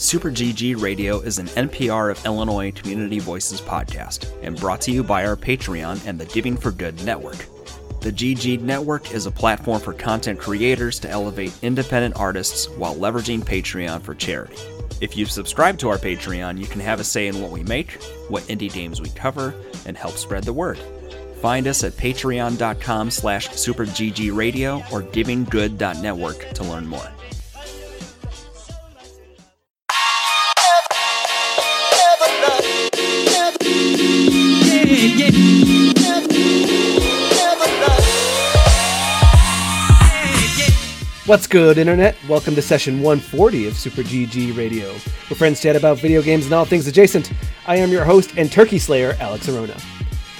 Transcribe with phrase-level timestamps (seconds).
[0.00, 5.04] Super GG Radio is an NPR of Illinois Community Voices podcast and brought to you
[5.04, 7.36] by our Patreon and the Giving for Good network.
[8.00, 13.40] The GG Network is a platform for content creators to elevate independent artists while leveraging
[13.40, 14.56] Patreon for charity.
[15.02, 18.02] If you subscribe to our Patreon, you can have a say in what we make,
[18.28, 19.54] what indie games we cover,
[19.84, 20.78] and help spread the word.
[21.42, 27.12] Find us at patreon.com slash superggradio or givinggood.network to learn more.
[41.30, 42.16] What's good, Internet?
[42.28, 46.52] Welcome to session 140 of Super GG Radio, where friends chat about video games and
[46.52, 47.32] all things adjacent.
[47.68, 49.76] I am your host and turkey slayer, Alex Arona.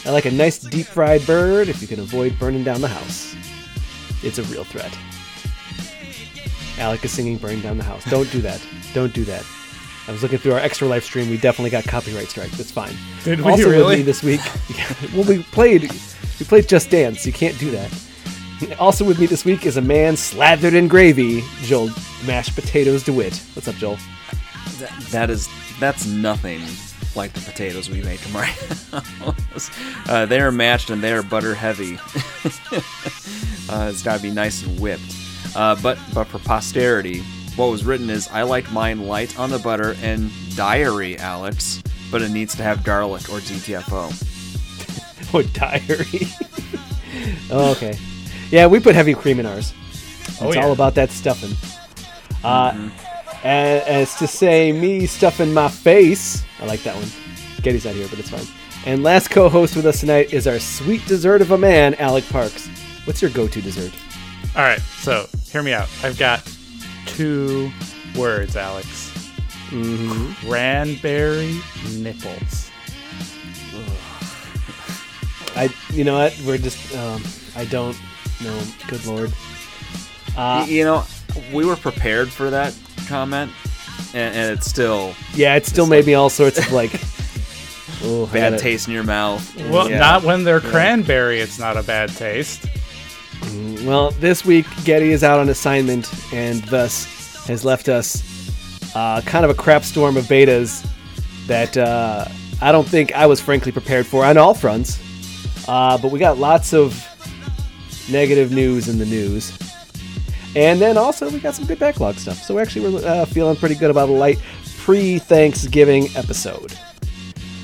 [0.05, 3.37] I like a nice deep fried bird if you can avoid burning down the house.
[4.25, 4.93] It's a real threat.
[6.77, 8.05] Alec is singing Burning Down the House.
[8.11, 8.61] Don't do that.
[8.93, 9.47] Don't do that.
[10.09, 11.31] I was looking through our extra live stream.
[11.31, 12.57] We definitely got copyright strikes.
[12.57, 12.97] That's fine.
[13.23, 13.97] Did we also with really?
[13.98, 14.41] me this week.
[14.77, 15.83] Yeah, well, we played.
[15.83, 17.25] We played Just Dance.
[17.25, 18.09] You can't do that.
[18.78, 21.91] Also with me this week is a man slathered in gravy, Joel
[22.27, 23.36] Mashed Potatoes DeWitt.
[23.55, 23.98] What's up, Joel?
[24.78, 26.61] That, that is that's nothing
[27.17, 28.56] like the potatoes we make them right.
[30.08, 31.97] uh, they are mashed and they are butter heavy.
[33.69, 35.17] uh, it's got to be nice and whipped.
[35.56, 37.20] Uh, but but for posterity,
[37.56, 41.83] what was written is I like mine light on the butter and diary, Alex.
[42.11, 44.27] But it needs to have garlic or GTFO.
[45.33, 46.27] Or diary.
[47.52, 47.97] oh, okay.
[48.51, 49.73] Yeah, we put heavy cream in ours.
[49.91, 50.65] It's Oh, yeah.
[50.65, 51.56] all about that stuffing.
[52.43, 52.91] Uh,
[53.45, 56.42] and as to say, me stuffing my face.
[56.61, 57.09] I like that one.
[57.62, 58.47] Getty's not here, but it's fine.
[58.87, 62.69] And last co-host with us tonight is our sweet dessert of a man, Alec Parks.
[63.05, 63.92] What's your go-to dessert?
[64.57, 65.89] All right, so hear me out.
[66.03, 66.42] I've got
[67.07, 67.70] two
[68.17, 69.12] words, Alex.
[69.70, 70.48] Mm-hmm.
[70.48, 71.61] Cranberry
[71.98, 72.70] nipples.
[75.57, 76.41] I, you know what?
[76.47, 77.23] We're just, um,
[77.57, 77.97] I don't
[78.42, 78.62] know.
[78.89, 79.33] Good lord.
[80.36, 81.05] Uh, you know,
[81.52, 82.77] we were prepared for that
[83.08, 83.51] comment,
[84.14, 86.92] and, and it's still yeah, it still made me all sorts of like,
[88.05, 89.55] oh, bad taste in your mouth.
[89.70, 89.98] Well, Yeah.
[89.98, 91.40] not when they're cranberry.
[91.40, 92.67] It's not a bad taste.
[93.84, 98.23] Well, this week Getty is out on assignment and thus has left us
[98.95, 100.86] uh, kind of a crap storm of betas
[101.46, 102.27] that uh,
[102.61, 104.98] I don't think I was frankly prepared for on all fronts.
[105.67, 107.06] Uh, but we got lots of
[108.11, 109.57] negative news in the news.
[110.57, 112.43] And then also we got some good backlog stuff.
[112.43, 114.39] So actually we're uh, feeling pretty good about a light
[114.79, 116.77] pre-Thanksgiving episode.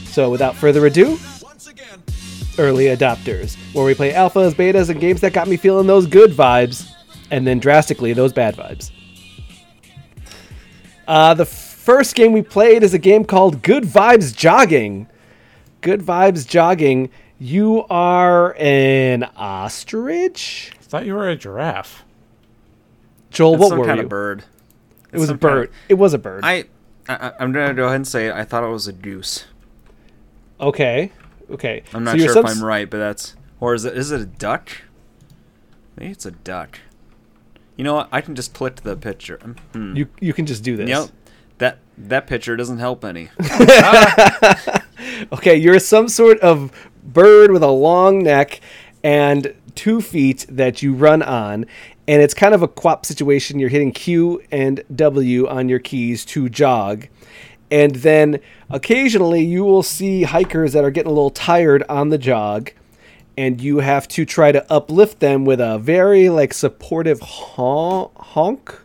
[0.04, 1.18] So without further ado,
[2.58, 6.30] early adopters, where we play alphas, betas, and games that got me feeling those good
[6.30, 6.90] vibes,
[7.30, 8.90] and then drastically those bad vibes.
[11.06, 15.06] Uh, the first game we played is a game called Good Vibes Jogging.
[15.80, 17.10] Good Vibes Jogging.
[17.38, 20.72] You are an ostrich?
[20.78, 22.04] I thought you were a giraffe.
[23.30, 24.04] Joel, It's what some were kind you?
[24.04, 24.44] of bird.
[25.12, 25.68] It was a some kind bird.
[25.68, 26.40] of- it was a bird.
[26.44, 26.64] I,
[27.08, 28.34] I I'm gonna go ahead and say it.
[28.34, 29.44] I thought it was a goose.
[30.60, 31.12] okay.
[31.50, 31.84] Okay.
[31.94, 34.26] I'm not you're sure if I'm right, but that's or is it is it a
[34.26, 34.70] duck?
[35.96, 36.80] Maybe it's a duck.
[37.76, 38.08] You know what?
[38.10, 39.38] I can just click the picture.
[39.72, 39.94] Hmm.
[39.94, 40.88] You you can just do this.
[40.88, 41.10] Yep.
[41.58, 43.28] That that picture doesn't help any.
[45.32, 46.72] Okay, you're some sort of
[47.06, 48.60] bird with a long neck
[49.02, 51.66] and two feet that you run on,
[52.08, 53.58] and it's kind of a QWOP situation.
[53.58, 57.06] You're hitting Q and W on your keys to jog.
[57.70, 58.40] And then
[58.70, 62.70] occasionally you will see hikers that are getting a little tired on the jog,
[63.36, 68.80] and you have to try to uplift them with a very like supportive hon- honk.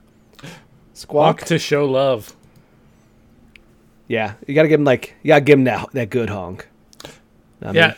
[0.93, 1.37] Squawk.
[1.39, 2.35] Walk to show love.
[4.07, 6.67] Yeah, you gotta give them like you gotta give them that that good honk.
[7.61, 7.93] I mean, Yeah.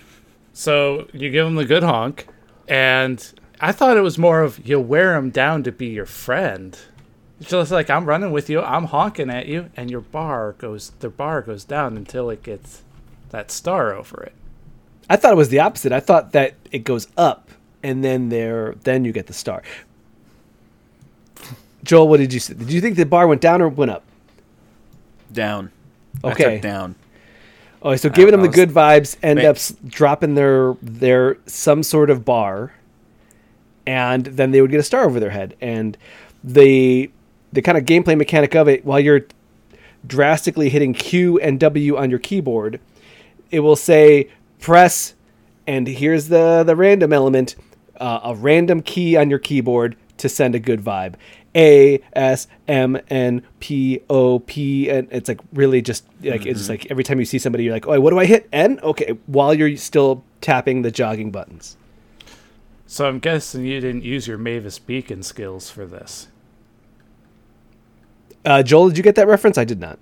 [0.54, 2.28] So you give them the good honk,
[2.68, 6.78] and I thought it was more of you wear them down to be your friend.
[7.42, 10.92] It's just like I'm running with you, I'm honking at you, and your bar goes,
[11.00, 12.84] the bar goes down until it gets
[13.32, 14.34] that star over it.
[15.10, 15.92] I thought it was the opposite.
[15.92, 17.50] I thought that it goes up
[17.82, 19.62] and then there then you get the star.
[21.84, 22.54] Joel, what did you say?
[22.54, 24.04] Did you think the bar went down or went up?
[25.32, 25.72] Down.
[26.24, 26.54] I Okay.
[26.54, 26.96] took down.
[27.86, 31.84] Oh, so giving them the good vibes end Ma- up s- dropping their their some
[31.84, 32.74] sort of bar,
[33.86, 35.56] and then they would get a star over their head.
[35.60, 35.98] And
[36.44, 37.12] the
[37.52, 39.26] the kind of gameplay mechanic of it, while you're
[40.08, 42.80] drastically hitting Q and W on your keyboard,
[43.52, 45.14] it will say press,
[45.68, 47.56] and here's the the random element,
[48.00, 51.16] uh, a random key on your keyboard to send a good vibe.
[51.56, 56.70] A S M N P O P, and it's like really just like it's just
[56.70, 58.50] like every time you see somebody, you're like, oh, what do I hit?
[58.52, 58.80] N.
[58.82, 61.78] Okay, while you're still tapping the jogging buttons.
[62.86, 66.28] So I'm guessing you didn't use your Mavis Beacon skills for this.
[68.46, 69.58] Uh, Joel, did you get that reference?
[69.58, 70.00] I did not.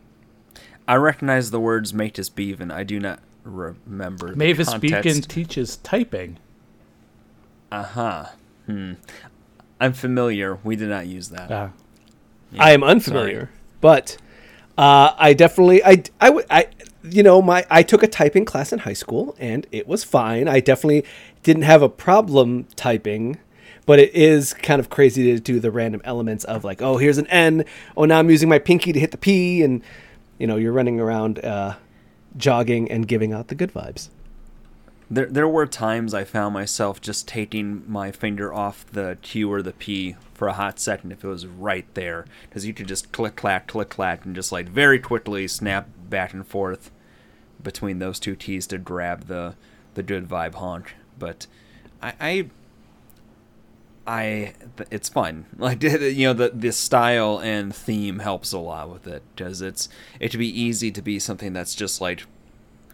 [0.88, 2.72] I recognize the words Mavis Beacon.
[2.72, 4.32] I do not remember.
[4.32, 6.38] the Mavis Beacon teaches typing.
[7.72, 8.26] Uh huh.
[8.66, 8.94] Hmm.
[9.82, 10.60] I'm familiar.
[10.64, 11.52] We did not use that.
[11.52, 11.70] Uh,
[12.52, 13.50] Yeah, I am unfamiliar,
[13.82, 14.18] but
[14.78, 16.68] uh, I definitely I I I
[17.04, 20.48] you know my I took a typing class in high school and it was fine.
[20.48, 21.04] I definitely
[21.44, 23.38] didn't have a problem typing,
[23.86, 27.18] but it is kind of crazy to do the random elements of like oh here's
[27.18, 27.66] an N
[27.98, 29.82] oh now I'm using my pinky to hit the P and
[30.38, 31.76] you know you're running around uh,
[32.38, 34.10] jogging and giving out the good vibes.
[35.12, 39.62] There, there were times I found myself just taking my finger off the Q or
[39.62, 43.12] the P for a hot second if it was right there, because you could just
[43.12, 46.92] click clack click clack and just like very quickly snap back and forth
[47.62, 49.56] between those two T's to grab the
[49.96, 50.94] the good vibe honk.
[51.20, 51.46] But
[52.02, 52.50] I, I,
[54.08, 54.54] I
[54.90, 55.46] it's fun.
[55.58, 59.90] Like you know the the style and theme helps a lot with it because it's
[60.22, 62.24] it should be easy to be something that's just like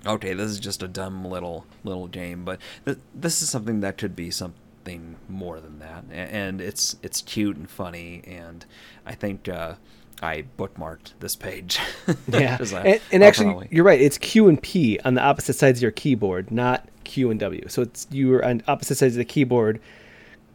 [0.06, 3.98] okay, this is just a dumb little little game, but th- this is something that
[3.98, 8.66] could be something more than that, and it's it's cute and funny, and
[9.06, 9.76] I think uh,
[10.22, 11.80] I bookmarked this page.
[12.28, 14.00] Yeah, I- and, and actually, probably- you're right.
[14.02, 17.66] It's Q and P on the opposite sides of your keyboard, not Q and W.
[17.68, 19.80] So it's you are on opposite sides of the keyboard,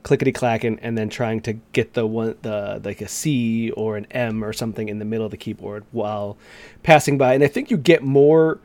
[0.03, 4.07] clickety clacking, and then trying to get the one the like a C or an
[4.11, 6.37] M or something in the middle of the keyboard while
[6.83, 7.35] passing by.
[7.35, 8.59] And I think you get more.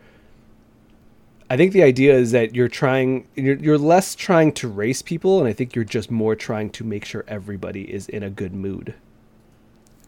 [1.50, 5.40] I think the idea is that you're trying you're, you're less trying to race people,
[5.40, 8.54] and I think you're just more trying to make sure everybody is in a good
[8.54, 8.96] mood.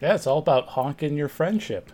[0.00, 1.90] yeah, it's all about honking your friendship.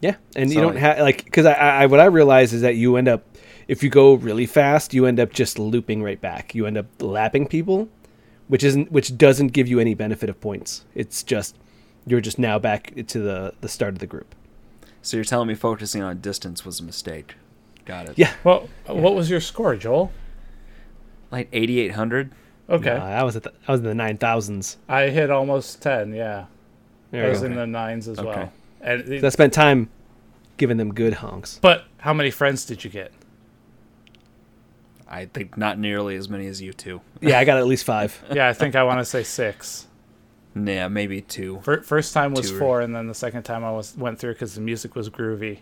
[0.00, 2.96] Yeah, and you don't have like because I, I what I realize is that you
[2.96, 3.24] end up
[3.68, 6.54] if you go really fast, you end up just looping right back.
[6.54, 7.88] You end up lapping people,
[8.48, 10.84] which isn't which doesn't give you any benefit of points.
[10.94, 11.56] It's just
[12.06, 14.34] you're just now back to the the start of the group.
[15.02, 17.34] So you're telling me focusing on distance was a mistake?
[17.84, 18.18] Got it.
[18.18, 20.10] Yeah, Well, what was your score, Joel?
[21.30, 22.30] like 8800.
[22.70, 24.78] Okay, Uh, I was at the, I was in the nine thousands.
[24.88, 26.14] I hit almost ten.
[26.14, 26.46] Yeah,
[27.12, 27.60] I was you in go.
[27.60, 28.28] the nines as Okay.
[28.28, 28.52] well.
[28.80, 29.90] And it- So I spent time
[30.56, 31.58] giving them good honks.
[31.60, 33.12] but how many friends did you get?
[35.08, 37.00] I think not nearly as many as you two.
[37.20, 38.22] Yeah, I got at least five.
[38.32, 39.86] Yeah, I think I want to say six.
[40.56, 41.60] Yeah, maybe two.
[41.62, 44.32] First time was Two or- four, and then the second time I was went through
[44.34, 45.58] because the music was groovy,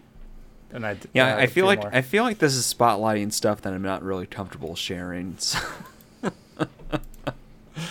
[0.72, 1.90] and I d- Yeah, I, I a feel like more.
[1.94, 5.36] I feel like this is spotlighting stuff that I'm not really comfortable sharing.
[5.38, 5.58] so-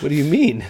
[0.00, 0.64] What do you mean?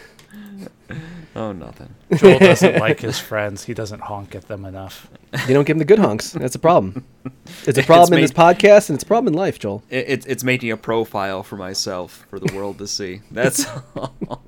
[1.36, 1.94] oh, nothing.
[2.16, 3.64] Joel doesn't like his friends.
[3.64, 5.08] He doesn't honk at them enough.
[5.46, 6.32] You don't give him the good honks.
[6.32, 7.04] That's a problem.
[7.66, 9.82] It's a problem in made- this podcast, and it's a problem in life, Joel.
[9.88, 13.20] It, it's it's making a profile for myself for the world to see.
[13.30, 13.64] That's
[13.96, 14.42] all.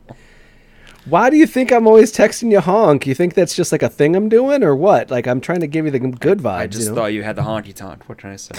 [1.07, 3.07] Why do you think I'm always texting you honk?
[3.07, 5.11] You think that's just like a thing I'm doing, or what?
[5.11, 6.51] Like I'm trying to give you the good vibes.
[6.51, 6.97] I just you know?
[6.97, 8.09] thought you had the honky tonk.
[8.09, 8.55] What can I say?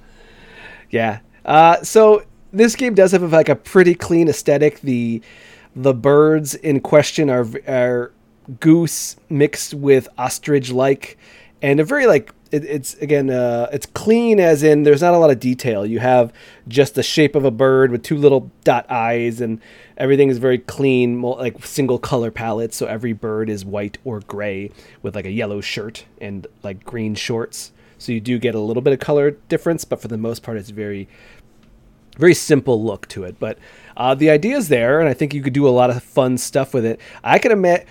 [0.90, 1.20] Yeah.
[1.44, 4.80] Uh, so this game does have like a pretty clean aesthetic.
[4.80, 5.22] The
[5.74, 8.12] the birds in question are are
[8.60, 11.18] goose mixed with ostrich like,
[11.62, 15.18] and a very like it, it's again uh, it's clean as in there's not a
[15.18, 15.84] lot of detail.
[15.84, 16.32] You have
[16.68, 19.60] just the shape of a bird with two little dot eyes, and
[19.96, 24.70] everything is very clean, like single color palette So every bird is white or gray
[25.02, 27.72] with like a yellow shirt and like green shorts.
[27.98, 30.58] So you do get a little bit of color difference, but for the most part,
[30.58, 31.08] it's very
[32.18, 33.38] very simple look to it.
[33.38, 33.58] But
[33.96, 36.38] uh, the idea is there, and I think you could do a lot of fun
[36.38, 37.00] stuff with it.
[37.22, 37.86] I can admit,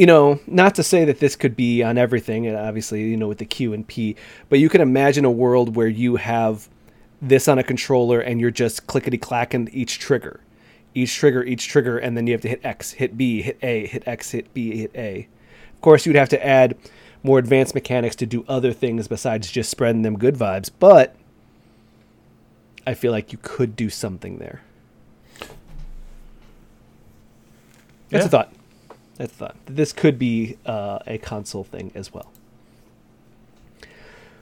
[0.00, 3.28] you know, not to say that this could be on everything, and obviously, you know,
[3.28, 4.16] with the Q and P,
[4.48, 6.70] but you can imagine a world where you have
[7.20, 10.40] this on a controller and you're just clickety clacking each trigger,
[10.94, 13.86] each trigger, each trigger, and then you have to hit X, hit B, hit A,
[13.88, 15.28] hit X, hit B, hit A.
[15.74, 16.78] Of course, you'd have to add
[17.22, 21.14] more advanced mechanics to do other things besides just spreading them good vibes, but
[22.86, 24.62] I feel like you could do something there.
[28.08, 28.28] That's Yeah.
[28.28, 28.52] a thought.
[29.20, 29.56] That's thought.
[29.66, 32.32] This could be uh, a console thing as well.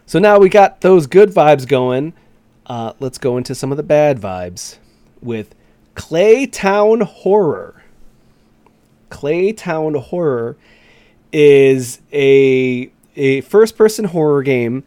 [0.07, 2.13] So now we got those good vibes going.
[2.65, 4.79] Uh, let's go into some of the bad vibes
[5.21, 5.53] with
[5.97, 7.83] Claytown Horror.
[9.11, 10.57] Claytown Horror
[11.33, 14.85] is a a first person horror game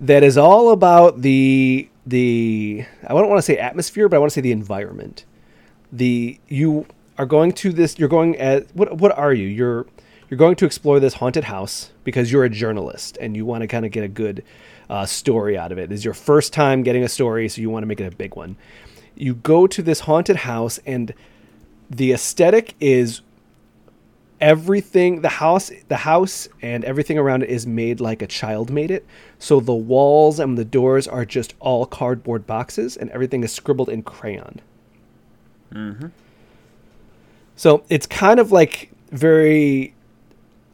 [0.00, 4.30] that is all about the the I don't want to say atmosphere, but I want
[4.30, 5.26] to say the environment.
[5.92, 6.86] The you
[7.18, 7.98] are going to this.
[7.98, 8.98] You're going at what?
[8.98, 9.46] What are you?
[9.46, 9.86] You're
[10.28, 13.66] you're going to explore this haunted house because you're a journalist and you want to
[13.68, 14.42] kind of get a good
[14.88, 15.90] uh, story out of it.
[15.90, 18.16] This is your first time getting a story, so you want to make it a
[18.16, 18.56] big one.
[19.14, 21.14] You go to this haunted house, and
[21.90, 23.20] the aesthetic is
[24.40, 28.90] everything the house the house and everything around it is made like a child made
[28.90, 29.06] it
[29.38, 33.88] so the walls and the doors are just all cardboard boxes and everything is scribbled
[33.88, 34.60] in crayon
[35.72, 36.06] Mm-hmm.
[37.56, 39.94] So it's kind of like very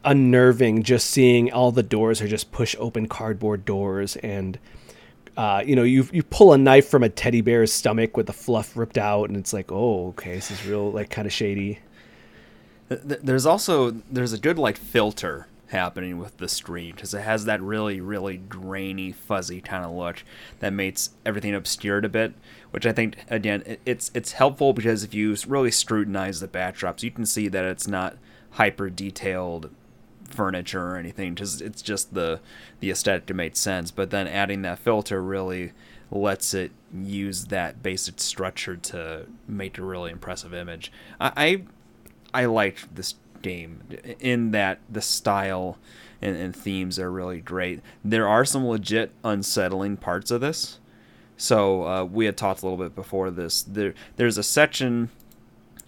[0.03, 4.57] unnerving just seeing all the doors are just push open cardboard doors and
[5.37, 8.33] uh, you know you you pull a knife from a teddy bear's stomach with the
[8.33, 11.79] fluff ripped out and it's like oh okay this is real like kind of shady.
[12.89, 17.21] Th- th- There's also there's a good like filter happening with the stream because it
[17.21, 20.23] has that really really grainy fuzzy kind of look
[20.59, 22.33] that makes everything obscured a bit
[22.71, 27.11] which i think again it's it's helpful because if you really scrutinize the backdrops you
[27.11, 28.17] can see that it's not
[28.51, 29.69] hyper detailed
[30.29, 32.39] furniture or anything just it's just the
[32.79, 35.73] the aesthetic to make sense but then adding that filter really
[36.11, 40.91] lets it use that basic structure to make a really impressive image.
[41.19, 41.63] I,
[42.33, 43.81] I I this game
[44.19, 45.77] in that the style
[46.21, 47.81] and, and, themes are really great.
[48.03, 50.79] There are some legit unsettling parts of this.
[51.35, 53.63] So uh, we had talked a little bit before this.
[53.63, 55.09] There, there's a section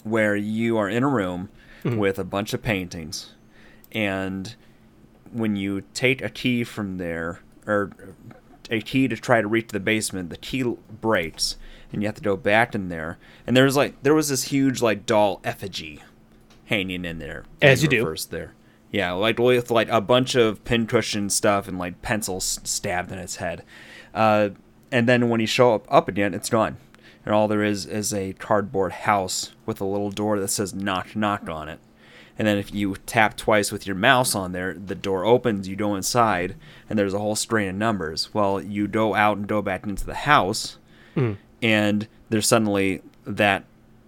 [0.03, 1.49] where you are in a room
[1.83, 1.97] mm-hmm.
[1.97, 3.33] with a bunch of paintings,
[3.91, 4.55] and
[5.31, 7.91] when you take a key from there or
[8.69, 10.63] a key to try to reach the basement, the key
[11.01, 11.57] breaks,
[11.91, 13.17] and you have to go back in there.
[13.45, 16.01] And there's like there was this huge like doll effigy
[16.73, 17.45] hanging in there.
[17.61, 18.03] As you do.
[18.03, 18.53] First there.
[18.91, 23.37] Yeah, like with like a bunch of pincushion stuff and like pencils stabbed in its
[23.37, 23.63] head.
[24.13, 24.49] Uh,
[24.91, 26.77] and then when you show up, up again, it's gone.
[27.25, 31.15] And all there is is a cardboard house with a little door that says knock
[31.15, 31.79] knock on it.
[32.37, 35.75] And then if you tap twice with your mouse on there, the door opens, you
[35.75, 36.55] go inside,
[36.89, 38.33] and there's a whole string of numbers.
[38.33, 40.77] Well, you go out and go back into the house,
[41.15, 41.37] mm.
[41.61, 43.65] and there's suddenly that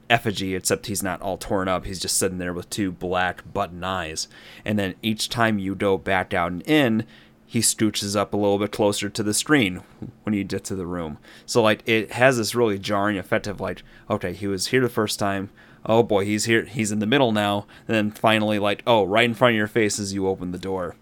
[0.09, 1.85] effigy, except he's not all torn up.
[1.85, 4.27] He's just sitting there with two black button eyes.
[4.63, 7.05] And then each time you go back out and in,
[7.45, 9.81] he scooches up a little bit closer to the screen
[10.23, 11.17] when you get to the room.
[11.45, 14.89] So like it has this really jarring effect of like, okay, he was here the
[14.89, 15.49] first time.
[15.85, 16.65] Oh boy, he's here.
[16.65, 17.67] He's in the middle now.
[17.87, 20.57] And then finally, like, oh, right in front of your face as you open the
[20.57, 20.95] door.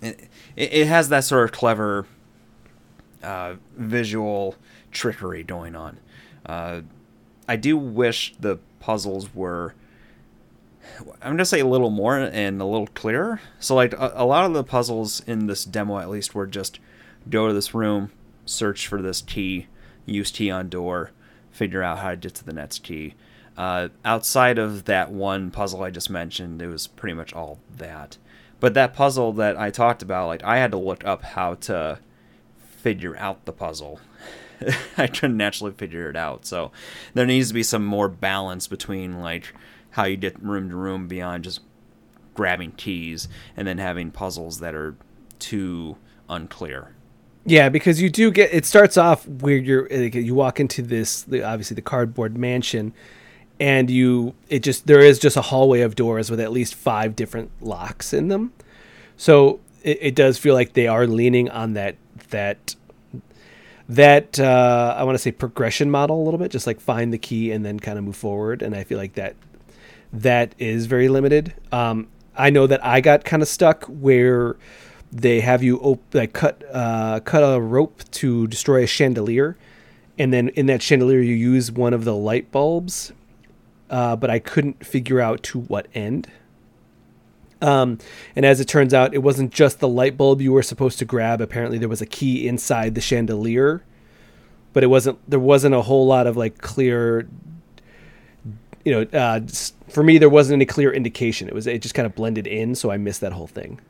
[0.00, 2.06] It, it, it has that sort of clever
[3.22, 4.54] uh, visual
[4.92, 5.98] trickery going on.
[6.44, 6.82] Uh,
[7.48, 9.74] I do wish the puzzles were
[11.22, 13.40] I'm gonna say a little more and a little clearer.
[13.58, 16.78] So like a, a, lot of the puzzles in this demo, at least, were just
[17.28, 18.12] go to this room,
[18.44, 19.66] search for this key,
[20.04, 21.10] use key on door,
[21.50, 23.14] figure out how to get to the next key.
[23.56, 28.18] Uh, outside of that one puzzle I just mentioned, it was pretty much all that.
[28.60, 31.98] But that puzzle that I talked about, like I had to look up how to
[32.58, 34.00] figure out the puzzle
[34.96, 36.46] I couldn't naturally figure it out.
[36.46, 36.72] So
[37.14, 39.54] there needs to be some more balance between like
[39.90, 41.60] how you get room to room beyond just
[42.34, 44.94] grabbing keys and then having puzzles that are
[45.38, 45.96] too
[46.28, 46.94] unclear.
[47.44, 51.76] Yeah, because you do get it starts off where you're you walk into this obviously
[51.76, 52.92] the cardboard mansion
[53.60, 57.14] and you it just there is just a hallway of doors with at least five
[57.16, 58.52] different locks in them.
[59.16, 61.96] So it, it does feel like they are leaning on that
[62.30, 62.74] that
[63.88, 67.18] that uh, I want to say progression model a little bit, just like find the
[67.18, 68.62] key and then kind of move forward.
[68.62, 69.36] And I feel like that
[70.12, 71.54] that is very limited.
[71.72, 74.56] Um, I know that I got kind of stuck where
[75.12, 79.56] they have you op- like cut uh, cut a rope to destroy a chandelier,
[80.18, 83.12] and then in that chandelier you use one of the light bulbs,
[83.88, 86.28] uh, but I couldn't figure out to what end.
[87.62, 87.98] Um,
[88.34, 91.04] and as it turns out, it wasn't just the light bulb you were supposed to
[91.04, 91.40] grab.
[91.40, 93.82] Apparently, there was a key inside the chandelier,
[94.72, 95.18] but it wasn't.
[95.28, 97.28] There wasn't a whole lot of like clear.
[98.84, 99.40] You know, uh,
[99.88, 101.48] for me, there wasn't any clear indication.
[101.48, 103.80] It was it just kind of blended in, so I missed that whole thing.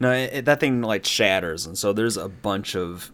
[0.00, 3.10] No, it, that thing like shatters, and so there's a bunch of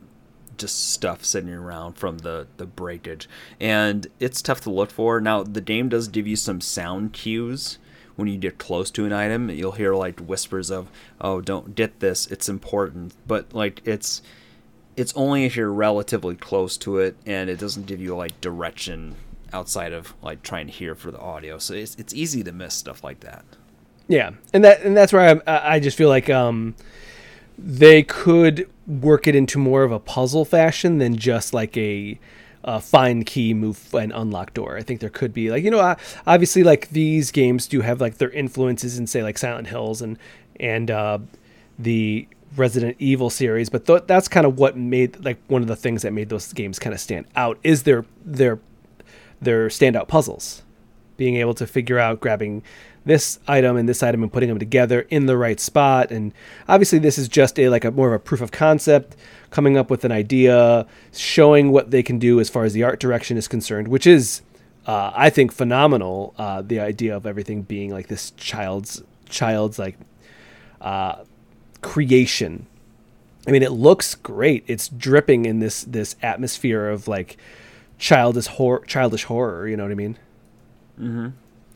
[0.59, 3.27] just stuff sitting around from the the breakage,
[3.59, 5.19] and it's tough to look for.
[5.21, 7.79] Now, the game does give you some sound cues
[8.17, 10.89] when you get close to an item, you'll hear like whispers of,
[11.21, 12.27] "Oh, don't get this.
[12.27, 14.23] It's important." But like it's
[14.97, 19.17] it's only if you're relatively close to it and it doesn't give you like direction
[19.53, 21.59] outside of like trying to hear for the audio.
[21.59, 23.45] So it's it's easy to miss stuff like that.
[24.09, 24.33] Yeah.
[24.53, 26.75] And that and that's where I I just feel like um
[27.57, 32.19] they could work it into more of a puzzle fashion than just like a
[32.65, 34.77] uh, find key, move and unlock door.
[34.77, 35.95] I think there could be like you know uh,
[36.27, 40.19] obviously like these games do have like their influences in say like Silent Hills and
[40.59, 41.19] and uh,
[41.79, 45.77] the Resident Evil series, but th- that's kind of what made like one of the
[45.77, 48.59] things that made those games kind of stand out is their their
[49.41, 50.63] their standout puzzles,
[51.17, 52.63] being able to figure out grabbing
[53.05, 56.11] this item and this item and putting them together in the right spot.
[56.11, 56.33] And
[56.69, 59.17] obviously, this is just a like a more of a proof of concept,
[59.51, 63.01] coming up with an idea, showing what they can do as far as the art
[63.01, 64.43] direction is concerned, which is,
[64.87, 66.35] uh, I think, phenomenal.
[66.39, 69.97] Uh, the idea of everything being like this child's child's like
[70.81, 71.25] uh,
[71.83, 72.67] creation.
[73.47, 74.65] I mean, it looks great.
[74.67, 77.37] It's dripping in this this atmosphere of like
[77.99, 79.69] childish horror, childish horror.
[79.69, 80.19] You know what I mean?
[80.99, 81.29] Mm-hmm.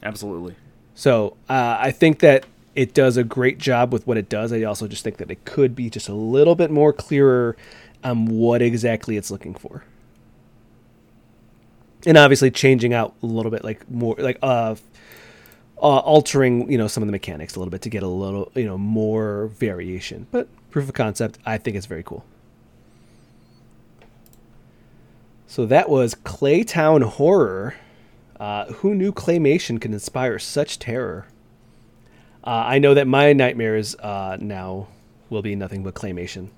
[0.03, 0.55] Absolutely.
[0.99, 4.53] So uh, I think that it does a great job with what it does.
[4.53, 7.57] I also just think that it could be just a little bit more clearer
[8.03, 9.85] on what exactly it's looking for.
[12.05, 14.75] And obviously changing out a little bit, like more, like uh,
[15.81, 18.51] uh, altering, you know, some of the mechanics a little bit to get a little,
[18.57, 20.27] you know, more variation.
[20.33, 22.25] But proof of concept, I think it's very cool.
[25.47, 27.77] So that was Claytown Horror.
[28.39, 31.27] Uh, who knew claymation can inspire such terror?
[32.45, 34.89] Uh, I know that my nightmares uh, now
[35.29, 36.49] will be nothing but claymation.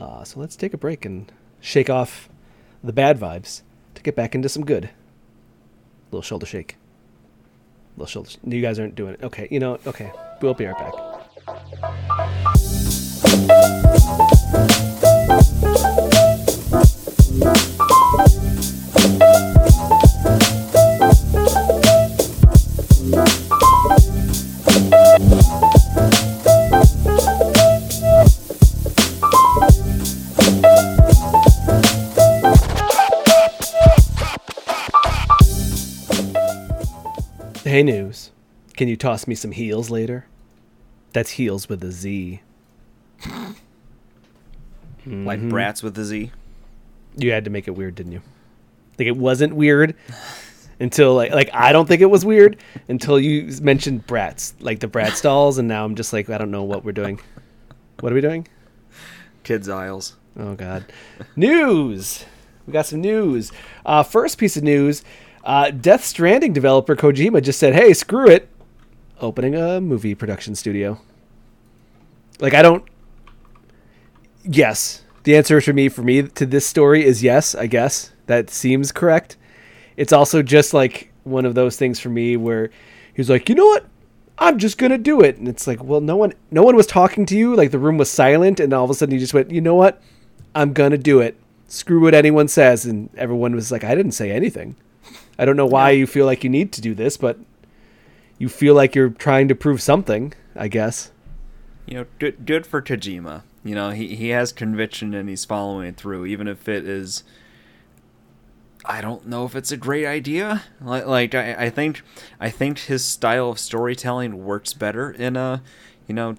[0.00, 2.28] Uh, so let's take a break and shake off
[2.82, 3.62] the bad vibes
[3.94, 4.90] to get back into some good.
[6.10, 6.76] Little shoulder shake.
[7.96, 8.30] Little shoulder.
[8.44, 9.22] You guys aren't doing it.
[9.22, 9.78] Okay, you know.
[9.86, 10.10] Okay,
[10.40, 10.94] we'll be right back.
[37.72, 38.32] Hey, news.
[38.76, 40.26] Can you toss me some heels later?
[41.14, 42.42] That's heels with a Z.
[45.06, 45.48] Like Mm-hmm.
[45.48, 46.32] brats with a Z.
[47.16, 48.20] You had to make it weird, didn't you?
[48.98, 49.94] Like it wasn't weird
[50.80, 52.58] until like like I don't think it was weird
[52.88, 56.50] until you mentioned brats, like the brat stalls, and now I'm just like I don't
[56.50, 57.20] know what we're doing.
[58.00, 58.46] What are we doing?
[59.44, 60.16] Kids aisles.
[60.38, 60.84] Oh God,
[61.36, 62.26] news.
[62.66, 63.50] We got some news.
[63.86, 65.02] Uh, first piece of news:
[65.44, 68.48] uh, Death Stranding developer Kojima just said, "Hey, screw it,
[69.20, 71.00] opening a movie production studio."
[72.40, 72.84] Like I don't.
[74.44, 77.54] Yes, the answer for me for me to this story is yes.
[77.54, 79.36] I guess that seems correct.
[79.96, 82.70] It's also just like one of those things for me where
[83.14, 83.86] he's like, you know what?
[84.38, 87.26] I'm just gonna do it, and it's like, well, no one, no one was talking
[87.26, 87.54] to you.
[87.54, 89.74] Like the room was silent, and all of a sudden you just went, you know
[89.74, 90.02] what?
[90.54, 91.36] I'm gonna do it.
[91.68, 94.74] Screw what anyone says, and everyone was like, I didn't say anything.
[95.38, 97.38] I don't know why you feel like you need to do this, but
[98.38, 100.34] you feel like you're trying to prove something.
[100.54, 101.10] I guess.
[101.86, 103.42] You know, good, good for Kojima.
[103.64, 107.24] You know, he, he has conviction and he's following it through, even if it is.
[108.84, 110.64] I don't know if it's a great idea.
[110.80, 112.02] Like, like I, I think,
[112.38, 115.62] I think his style of storytelling works better in a,
[116.06, 116.36] you know,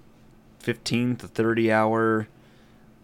[0.60, 2.28] fifteen to thirty hour,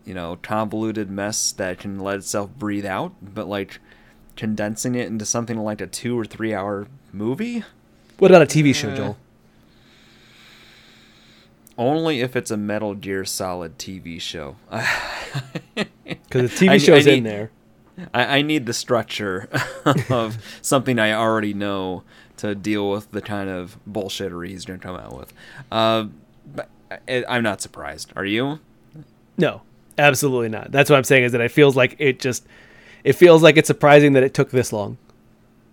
[0.06, 3.14] you know, convoluted mess that can let itself breathe out.
[3.22, 3.80] But like,
[4.40, 7.62] condensing it into something like a two or three hour movie,
[8.20, 9.18] What about a TV show, Joel?
[11.78, 14.56] only if it's a Metal Gear Solid TV show.
[16.26, 17.52] Because the TV I- show's I in there.
[18.14, 19.48] I, I need the structure
[20.10, 22.04] of something I already know
[22.38, 25.34] to deal with the kind of bullshittery he's going to come out with.
[25.72, 26.06] Uh,
[26.56, 26.70] but
[27.08, 28.12] I, I'm not surprised.
[28.16, 28.60] Are you?
[29.38, 29.62] No,
[29.98, 30.72] absolutely not.
[30.72, 32.46] That's what I'm saying is that it feels like it just
[33.04, 34.98] it feels like it's surprising that it took this long.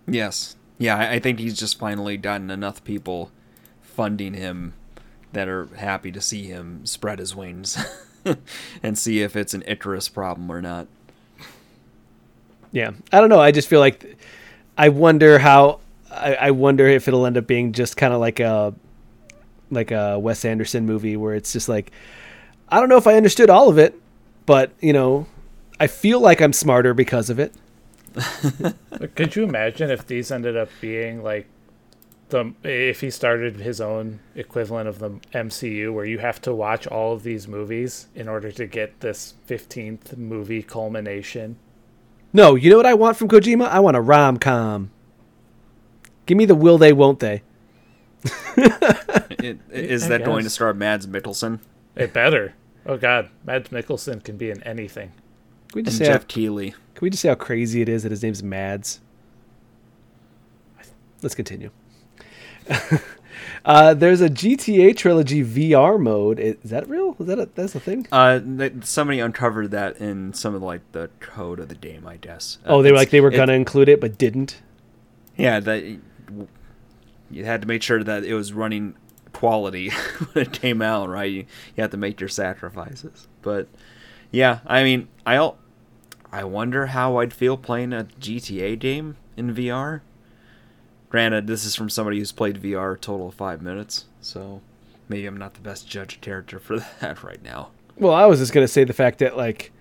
[0.07, 0.55] Yes.
[0.77, 3.31] Yeah, I, think he's just finally gotten enough people
[3.81, 4.73] funding him
[5.33, 7.77] that are happy to see him spread his wings
[8.83, 10.87] and see if it's an Icarus problem or not.
[12.71, 13.39] Yeah, I don't know.
[13.39, 14.17] I just feel like
[14.77, 15.79] I wonder how
[16.11, 18.73] I, I wonder if it'll end up being just kind of like a
[19.71, 21.91] like a Wes Anderson movie where it's just like
[22.69, 23.99] I don't know if I understood all of it,
[24.45, 25.27] but you know,
[25.79, 27.53] I feel like I'm smarter because of it.
[29.15, 31.47] Could you imagine if these ended up being like
[32.29, 36.87] the if he started his own equivalent of the MCU where you have to watch
[36.87, 41.57] all of these movies in order to get this 15th movie culmination?
[42.33, 43.67] No, you know what I want from Kojima?
[43.69, 44.91] I want a rom com.
[46.25, 47.43] Give me the will they, won't they?
[49.39, 50.53] It, is I that going to guess.
[50.53, 51.59] star Mads Mikkelsen?
[51.95, 52.55] It better.
[52.85, 55.11] Oh god, Mads Mikkelsen can be in anything.
[55.69, 56.71] Can we just And say how, Geoff Keighley.
[56.71, 58.99] can we just say how crazy it is that his name's Mads?
[61.21, 61.71] Let's continue.
[63.65, 66.39] uh, there's a GTA trilogy VR mode.
[66.39, 67.15] Is that real?
[67.19, 68.07] Is that a, that's a thing?
[68.11, 68.39] Uh,
[68.81, 72.59] somebody uncovered that in some of like the code of the game, I guess.
[72.65, 74.61] Uh, oh, they were like they were it- gonna include it but didn't.
[75.37, 75.83] Yeah, that
[77.29, 78.95] you had to make sure that it was running
[79.33, 79.89] quality
[80.33, 81.31] when it came out, right?
[81.31, 83.27] You, you have to make your sacrifices.
[83.41, 83.67] But
[84.31, 85.51] yeah, I mean, I
[86.31, 90.01] I wonder how I'd feel playing a GTA game in VR.
[91.09, 94.61] Granted, this is from somebody who's played VR a total of five minutes, so
[95.07, 97.69] maybe I'm not the best judge of character for that right now.
[97.95, 99.71] Well, I was just gonna say the fact that like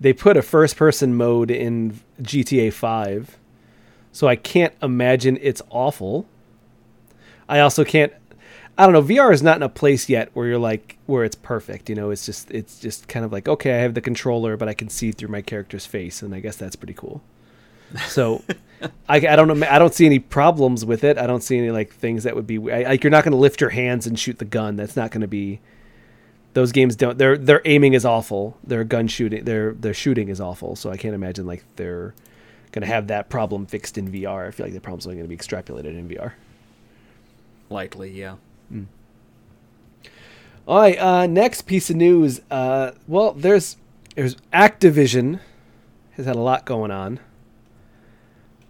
[0.00, 3.38] they put a first person mode in GTA Five,
[4.12, 6.26] so I can't imagine it's awful.
[7.48, 8.12] I also can't.
[8.76, 9.02] I don't know.
[9.02, 11.88] VR is not in a place yet where you're like where it's perfect.
[11.88, 14.68] You know, it's just it's just kind of like okay, I have the controller, but
[14.68, 17.22] I can see through my character's face, and I guess that's pretty cool.
[18.08, 18.42] So,
[19.08, 19.66] I, I don't know.
[19.68, 21.18] I don't see any problems with it.
[21.18, 23.38] I don't see any like things that would be I, like you're not going to
[23.38, 24.76] lift your hands and shoot the gun.
[24.76, 25.60] That's not going to be.
[26.54, 27.16] Those games don't.
[27.16, 28.58] Their their aiming is awful.
[28.64, 29.44] Their gun shooting.
[29.44, 30.74] Their their shooting is awful.
[30.74, 32.14] So I can't imagine like they're
[32.72, 34.48] going to have that problem fixed in VR.
[34.48, 36.32] I feel like the problem's only going to be extrapolated in VR.
[37.70, 38.34] Likely, yeah.
[40.66, 42.40] All right, uh, next piece of news.
[42.50, 43.76] Uh, well, there's
[44.14, 45.40] there's Activision
[46.12, 47.20] has had a lot going on,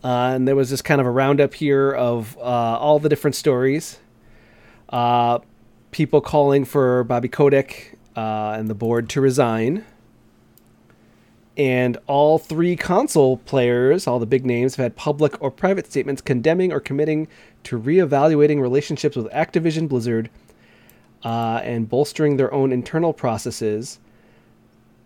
[0.03, 3.37] uh, and there was just kind of a roundup here of uh, all the different
[3.37, 4.01] stories.
[4.89, 5.39] Uh,
[5.93, 9.85] people calling for Bobby Kotick uh, and the board to resign,
[11.57, 16.21] and all three console players, all the big names, have had public or private statements
[16.21, 17.29] condemning or committing
[17.65, 20.31] to reevaluating relationships with Activision Blizzard
[21.23, 24.01] uh, and bolstering their own internal processes.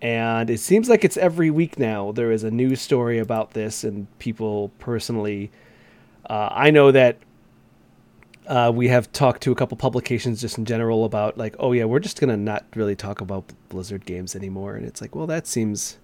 [0.00, 2.12] And it seems like it's every week now.
[2.12, 5.50] There is a news story about this, and people personally.
[6.30, 7.18] Uh, I know that
[8.46, 11.84] uh, we have talked to a couple publications just in general about, like, oh, yeah,
[11.84, 14.76] we're just going to not really talk about Blizzard games anymore.
[14.76, 15.98] And it's like, well, that seems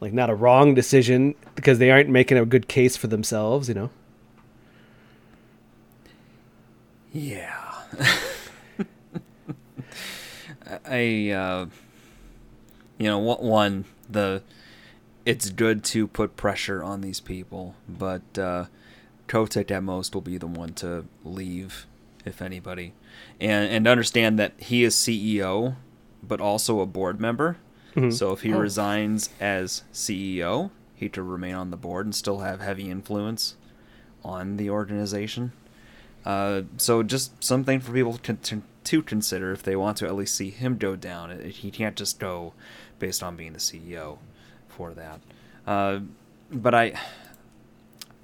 [0.00, 3.74] like not a wrong decision because they aren't making a good case for themselves, you
[3.74, 3.90] know?
[7.12, 7.54] Yeah.
[10.84, 11.66] I, uh,
[12.98, 14.42] you know, one- one, the,
[15.24, 18.66] it's good to put pressure on these people, but uh,
[19.26, 21.86] Kotick at most will be the one to leave,
[22.24, 22.92] if anybody,
[23.40, 25.76] and and understand that he is CEO,
[26.22, 27.56] but also a board member.
[28.10, 28.58] So if he Oh.
[28.58, 33.56] resigns as CEO, he to remain on the board and still have heavy influence
[34.24, 35.52] on the organization.
[36.24, 40.14] Uh, so just something for people to, to, to consider if they want to at
[40.14, 41.40] least see him go down.
[41.50, 42.52] He can't just go
[42.98, 44.18] based on being the CEO
[44.68, 45.20] for that.
[45.66, 46.00] Uh,
[46.52, 46.92] but I,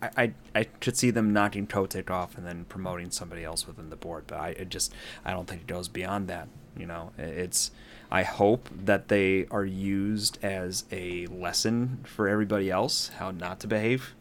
[0.02, 3.90] I, I, I could see them knocking Kotick off and then promoting somebody else within
[3.90, 4.24] the board.
[4.26, 4.92] But I it just
[5.24, 6.48] I don't think it goes beyond that.
[6.76, 7.70] You know, it's
[8.14, 13.66] I hope that they are used as a lesson for everybody else how not to
[13.66, 14.14] behave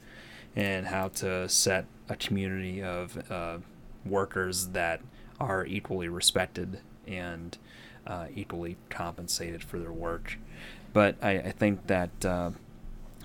[0.56, 3.60] and how to set a community of uh,
[4.04, 5.02] workers that
[5.40, 7.56] are equally respected and
[8.08, 10.40] uh, equally compensated for their work.
[10.92, 12.50] But I, I think that uh,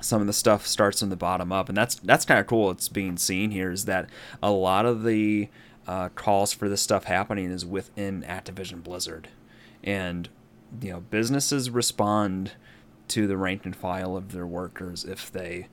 [0.02, 2.70] some of the stuff starts from the bottom up, and that's that's kind of cool.
[2.72, 4.10] It's being seen here is that
[4.42, 5.48] a lot of the
[5.86, 9.28] uh, calls for this stuff happening is within Activision Blizzard,
[9.82, 10.28] and
[10.80, 12.52] you know businesses respond
[13.08, 15.68] to the rank and file of their workers if they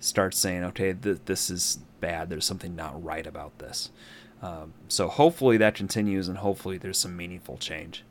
[0.00, 2.30] start saying, okay, th- this is bad.
[2.30, 3.90] There's something not right about this.
[4.42, 8.04] Um, so hopefully that continues, and hopefully there's some meaningful change.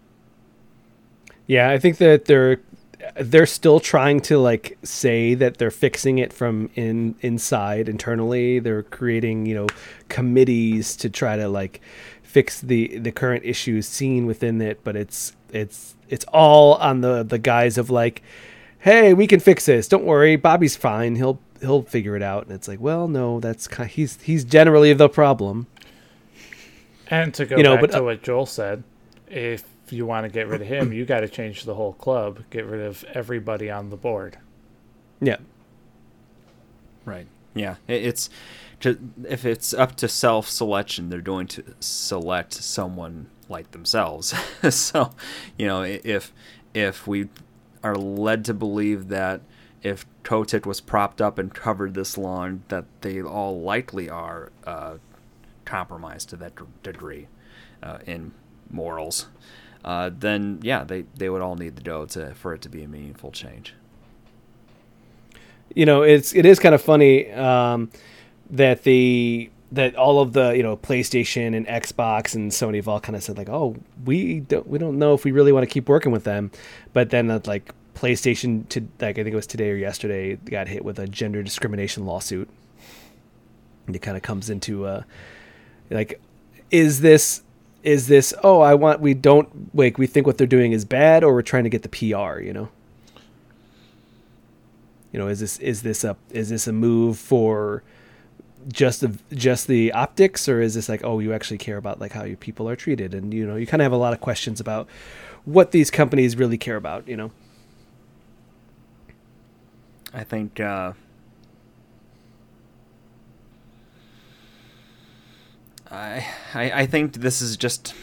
[1.45, 2.59] Yeah, I think that they're
[3.15, 8.59] they're still trying to like say that they're fixing it from in inside internally.
[8.59, 9.67] They're creating, you know,
[10.09, 11.79] committees to try to like
[12.23, 17.23] fix the the current issues seen within it, but it's it's it's all on the
[17.23, 18.23] the guise of like
[18.79, 19.87] hey, we can fix this.
[19.87, 21.15] Don't worry, Bobby's fine.
[21.15, 22.43] He'll he'll figure it out.
[22.43, 25.67] And it's like, well, no, that's kind he's he's generally the problem.
[27.09, 28.83] And to go You know, back but, to uh, what Joel said,
[29.29, 32.43] if you want to get rid of him, you got to change the whole club.
[32.49, 34.37] Get rid of everybody on the board.
[35.21, 35.37] Yeah.
[37.05, 37.27] Right.
[37.53, 37.75] Yeah.
[37.87, 38.29] It's
[38.81, 44.33] to, if it's up to self selection, they're going to select someone like themselves.
[44.69, 45.11] so,
[45.57, 46.33] you know, if
[46.73, 47.29] if we
[47.83, 49.41] are led to believe that
[49.83, 54.97] if Kotick was propped up and covered this long, that they all likely are uh,
[55.65, 57.27] compromised to that d- degree
[57.83, 58.33] uh, in
[58.69, 59.27] morals,
[59.85, 62.83] uh, then yeah, they, they would all need to go to for it to be
[62.83, 63.75] a meaningful change.
[65.75, 67.89] you know, it's it is kind of funny um,
[68.49, 72.99] that the that all of the you know PlayStation and Xbox and Sony have all
[72.99, 73.75] kind of said like, oh,
[74.05, 76.51] we don't we don't know if we really want to keep working with them,
[76.93, 80.85] but then like PlayStation to like I think it was today or yesterday got hit
[80.85, 82.49] with a gender discrimination lawsuit.
[83.87, 85.03] And it kind of comes into uh,
[85.89, 86.21] like,
[86.69, 87.41] is this
[87.83, 91.23] is this oh I want we don't like we think what they're doing is bad
[91.23, 92.69] or we're trying to get the PR you know
[95.11, 97.83] you know is this is this a is this a move for
[98.67, 102.11] just the just the optics or is this like oh you actually care about like
[102.11, 103.13] how you people are treated?
[103.13, 104.87] And you know you kind of have a lot of questions about
[105.45, 107.31] what these companies really care about you know?
[110.13, 110.93] I think uh,
[115.91, 117.93] I I think this is just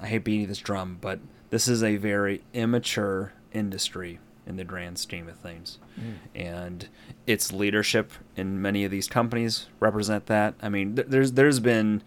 [0.00, 4.98] I hate beating this drum, but this is a very immature industry in the grand
[4.98, 6.14] scheme of things, mm.
[6.34, 6.88] and
[7.26, 10.54] its leadership in many of these companies represent that.
[10.60, 12.02] I mean, th- there's there's been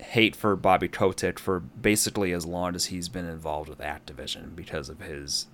[0.00, 4.88] hate for Bobby Kotick for basically as long as he's been involved with Activision because
[4.88, 5.46] of his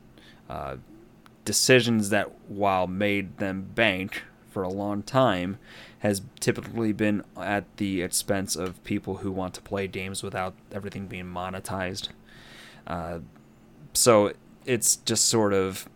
[0.49, 0.77] uh,
[1.45, 5.59] decisions that, while made them bank for a long time,
[6.01, 11.07] has typically been at the expense of people who want to play games without everything
[11.07, 12.09] being monetized.
[12.87, 13.19] Uh,
[13.95, 14.33] so
[14.65, 15.89] it's just sort of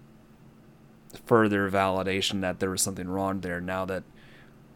[1.27, 4.03] further validation that there was something wrong there now that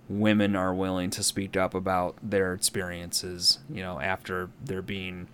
[0.09, 5.29] women are willing to speak up about their experiences, you know, after they're being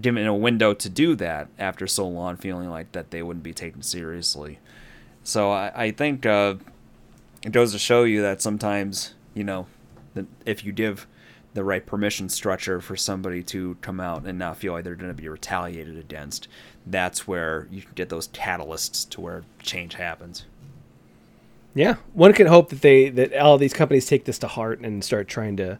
[0.00, 3.52] given a window to do that after so long, feeling like that they wouldn't be
[3.52, 4.58] taken seriously.
[5.22, 6.56] So I, I think uh,
[7.42, 9.66] it goes to show you that sometimes, you know,
[10.44, 11.06] if you give
[11.54, 15.14] the right permission structure for somebody to come out and not feel like they're going
[15.14, 16.48] to be retaliated against,
[16.86, 20.44] that's where you can get those catalysts to where change happens.
[21.74, 25.04] Yeah, one can hope that they that all these companies take this to heart and
[25.04, 25.78] start trying to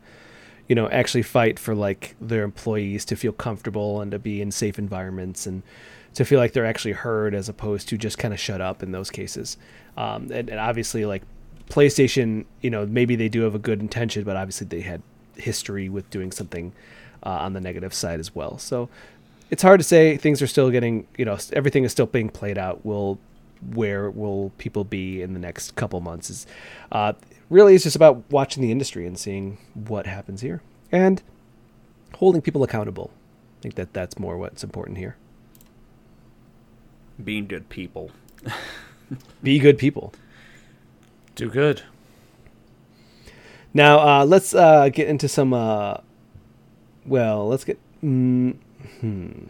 [0.69, 4.51] you know, actually fight for like their employees to feel comfortable and to be in
[4.51, 5.62] safe environments and
[6.14, 8.90] to feel like they're actually heard as opposed to just kind of shut up in
[8.90, 9.57] those cases.
[9.97, 11.23] Um, and, and, obviously, like
[11.71, 15.03] PlayStation, you know, maybe they do have a good intention, but obviously they had
[15.37, 16.73] history with doing something
[17.23, 18.59] uh, on the negative side as well.
[18.59, 18.88] So
[19.51, 20.17] it's hard to say.
[20.17, 22.85] Things are still getting, you know, everything is still being played out.
[22.85, 23.19] Will
[23.73, 26.31] where will people be in the next couple months?
[26.31, 26.47] Is
[26.93, 27.15] uh,
[27.49, 31.23] really it's just about watching the industry and seeing what happens here and
[32.17, 33.11] holding people accountable.
[33.59, 35.17] I think that that's more what's important here.
[37.23, 38.11] Being good people.
[39.43, 40.13] Be good people.
[41.35, 41.83] Do good.
[43.73, 45.53] Now uh, let's uh, get into some.
[45.53, 45.99] Uh,
[47.05, 47.79] well, let's get.
[48.03, 48.57] Mm,
[49.01, 49.46] hmm.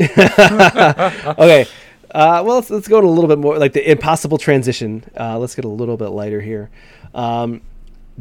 [0.00, 1.66] okay,
[2.10, 5.04] uh, well, let's, let's go to a little bit more like the impossible transition.
[5.18, 6.70] Uh, let's get a little bit lighter here.
[7.14, 7.60] Um,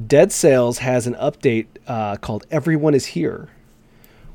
[0.07, 3.49] Dead Cells has an update uh, called Everyone is Here,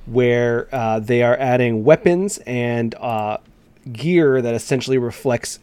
[0.07, 3.39] where uh, they are adding weapons and uh,
[3.93, 5.59] gear that essentially reflects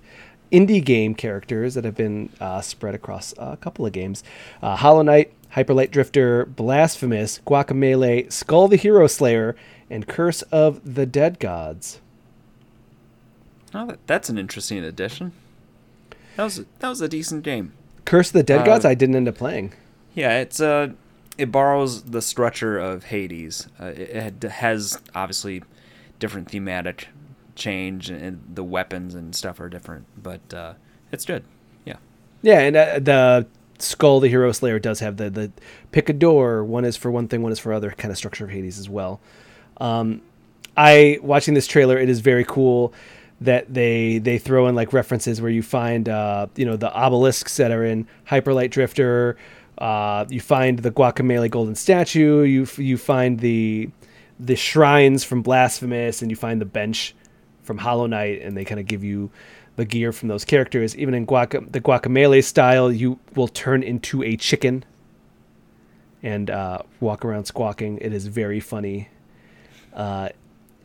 [0.51, 4.23] indie game characters that have been uh, spread across a couple of games
[4.61, 9.55] Hollow Knight, Hyper Light Drifter, Blasphemous, Guacamelee, Skull the Hero Slayer,
[9.89, 12.01] and Curse of the Dead Gods.
[13.73, 15.31] Oh, that's an interesting addition.
[16.35, 17.73] That was a, that was a decent game.
[18.05, 18.85] Curse of the Dead uh, Gods.
[18.85, 19.73] I didn't end up playing.
[20.13, 20.89] Yeah, it's uh,
[21.37, 23.67] it borrows the structure of Hades.
[23.79, 25.63] Uh, it, it, has obviously
[26.19, 27.07] different thematic
[27.55, 30.73] change, and the weapons and stuff are different, but uh,
[31.11, 31.43] it's good.
[31.85, 31.97] Yeah.
[32.41, 33.47] Yeah, and uh, the
[33.79, 35.51] Skull, the Hero Slayer, does have the the
[35.91, 36.63] pick a door.
[36.63, 38.89] One is for one thing, one is for other kind of structure of Hades as
[38.89, 39.19] well.
[39.77, 40.21] Um,
[40.75, 42.93] I watching this trailer, it is very cool
[43.41, 47.57] that they they throw in like references where you find uh, you know the obelisks
[47.57, 49.37] that are in Hyperlight Drifter.
[49.77, 52.43] Uh, you find the Guacamole golden statue.
[52.43, 53.89] You you find the
[54.39, 57.15] the shrines from Blasphemous, and you find the bench
[57.63, 59.29] from Hollow Knight, and they kind of give you
[59.79, 60.95] the gear from those characters.
[60.97, 64.83] Even in Guaca, the guacamole style, you will turn into a chicken
[66.21, 67.97] and uh, walk around squawking.
[67.99, 69.07] It is very funny.
[69.93, 70.29] Uh,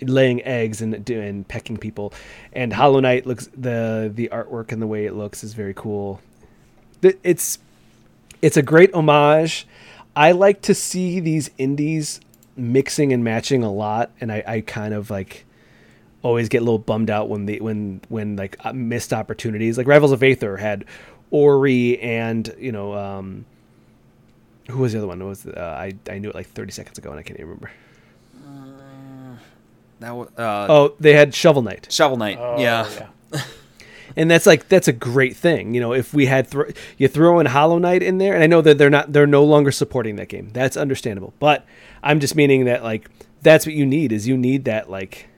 [0.00, 2.14] laying eggs and and pecking people.
[2.52, 6.20] And Hollow Knight looks the the artwork and the way it looks is very cool.
[7.02, 7.58] It's
[8.42, 9.66] it's a great homage.
[10.14, 12.20] I like to see these indies
[12.56, 15.46] mixing and matching a lot, and I, I kind of like
[16.24, 19.78] always get a little bummed out when the when when like uh, missed opportunities.
[19.78, 20.84] Like Rivals of Aether had
[21.30, 23.44] Ori and you know um,
[24.68, 25.22] who was the other one?
[25.22, 27.50] It was uh, I I knew it like 30 seconds ago and I can't even
[27.50, 27.70] remember.
[30.00, 31.86] That was, uh, oh, they had Shovel Knight.
[31.90, 32.36] Shovel Knight.
[32.38, 33.08] Oh, yeah.
[33.32, 33.42] yeah.
[34.16, 35.72] and that's like that's a great thing.
[35.72, 38.46] You know, if we had thro- you throw in Hollow Knight in there, and I
[38.46, 40.50] know that they're not they're no longer supporting that game.
[40.52, 41.64] That's understandable, but
[42.02, 43.08] I'm just meaning that like
[43.40, 45.28] that's what you need is you need that like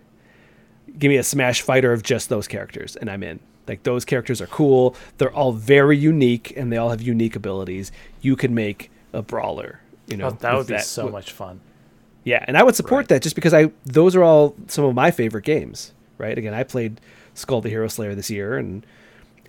[0.99, 3.41] give me a smash fighter of just those characters and I'm in.
[3.69, 4.95] Like those characters are cool.
[5.19, 7.91] They're all very unique and they all have unique abilities.
[8.21, 10.29] You can make a brawler, you know.
[10.29, 11.61] Oh, that would be so much fun.
[12.25, 13.09] yeah, and I would support Right.
[13.09, 15.93] that just because I those are all some of my favorite games.
[16.19, 16.39] Right?
[16.39, 17.01] Again, I played
[17.35, 18.87] Skul the Hero Slayer this year, and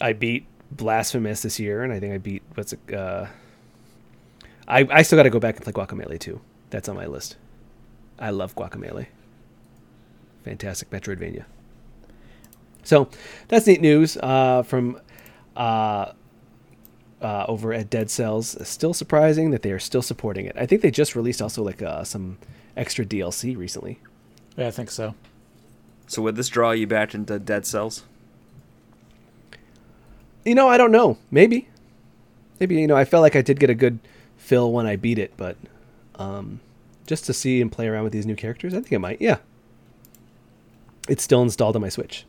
[0.02, 2.94] I beat Blasphemous this year, and I think I beat what's it?
[2.94, 3.28] Uh,
[4.68, 6.42] I I still got to go back and play Guacamelee too.
[6.72, 7.38] That's on my list.
[8.20, 9.08] I love Guacamelee.
[10.48, 11.44] Fantastic Metroidvania.
[12.84, 13.10] So
[13.50, 15.02] that's neat news uh, from
[15.58, 16.14] uh,
[17.22, 18.56] uh, over at Dead Cells.
[18.66, 20.56] Still surprising that they are still supporting it.
[20.58, 22.38] I think they just released also like uh, some
[22.78, 24.00] extra DLC recently.
[24.56, 25.16] Yeah, I think so.
[26.08, 28.06] So would this draw you back into Dead Cells?
[30.46, 31.18] You know, I don't know.
[31.30, 31.68] Maybe,
[32.62, 34.00] maybe you know, I felt like I did get a good
[34.38, 35.58] fill when I beat it, but
[36.16, 36.62] um,
[37.06, 39.20] just to see and play around with these new characters, I think I might.
[39.20, 39.40] Yeah,
[41.08, 42.26] it's still installed on my Switch.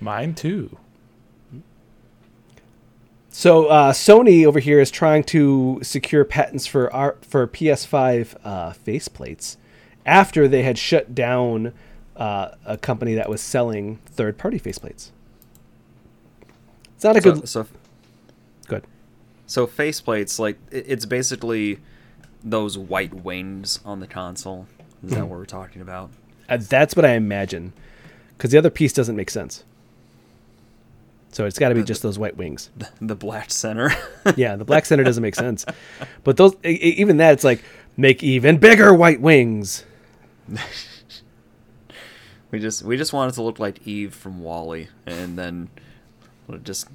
[0.00, 0.76] Mine too.
[3.32, 8.70] So uh, Sony over here is trying to secure patents for our, for PS5 uh,
[8.72, 9.56] faceplates
[10.04, 11.72] after they had shut down
[12.16, 15.10] uh, a company that was selling third-party faceplates.
[16.96, 17.48] It's not a So, good.
[17.48, 17.66] so,
[18.66, 18.84] good.
[19.46, 21.78] so faceplates, like it's basically
[22.42, 24.66] those white wings on the console.
[25.04, 26.10] Is that what we're talking about?
[26.58, 27.72] That's what I imagine,
[28.36, 29.64] because the other piece doesn't make sense.
[31.32, 32.70] So it's got to be just those white wings.
[33.00, 33.90] The black center.
[34.36, 35.64] Yeah, the black center doesn't make sense.
[36.24, 37.62] But those, even that, it's like
[37.96, 39.84] make even bigger white wings.
[42.50, 45.70] we just we just want it to look like Eve from WALL-E, and then
[46.46, 46.88] we'll just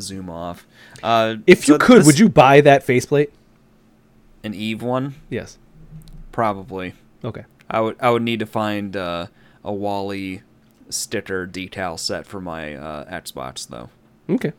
[0.00, 0.66] zoom off.
[1.02, 3.32] Uh, If you so could, this- would you buy that faceplate?
[4.44, 5.14] an Eve one?
[5.30, 5.56] Yes.
[6.32, 6.94] Probably.
[7.24, 7.44] Okay.
[7.72, 9.26] I would I would need to find uh,
[9.64, 10.42] a WALL-E
[10.90, 13.88] sticker decal set for my uh, Xbox though.
[14.28, 14.52] Okay.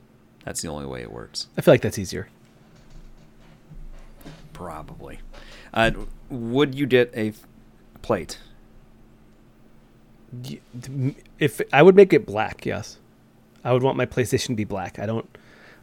[0.43, 1.47] That's the only way it works.
[1.57, 2.27] I feel like that's easier.
[4.51, 5.19] Probably.
[5.73, 5.91] Uh,
[6.29, 7.43] would you get a f-
[8.01, 8.39] plate?
[11.39, 12.97] If I would make it black, yes,
[13.63, 14.97] I would want my PlayStation to be black.
[14.99, 15.27] I don't.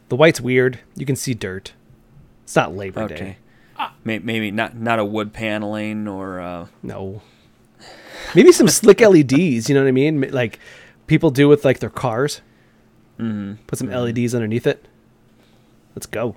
[0.09, 0.79] The white's weird.
[0.95, 1.71] You can see dirt.
[2.43, 3.15] It's not Labor Okay.
[3.15, 3.37] Day.
[4.03, 7.21] May- Maybe not not a wood paneling or uh, No.
[8.35, 9.67] Maybe some slick LEDs.
[9.69, 10.21] You know what I mean?
[10.31, 10.59] Like
[11.07, 12.41] people do with like their cars.
[13.19, 13.57] mhm.
[13.67, 14.85] Put some LEDs underneath it.
[15.95, 16.35] Let's go.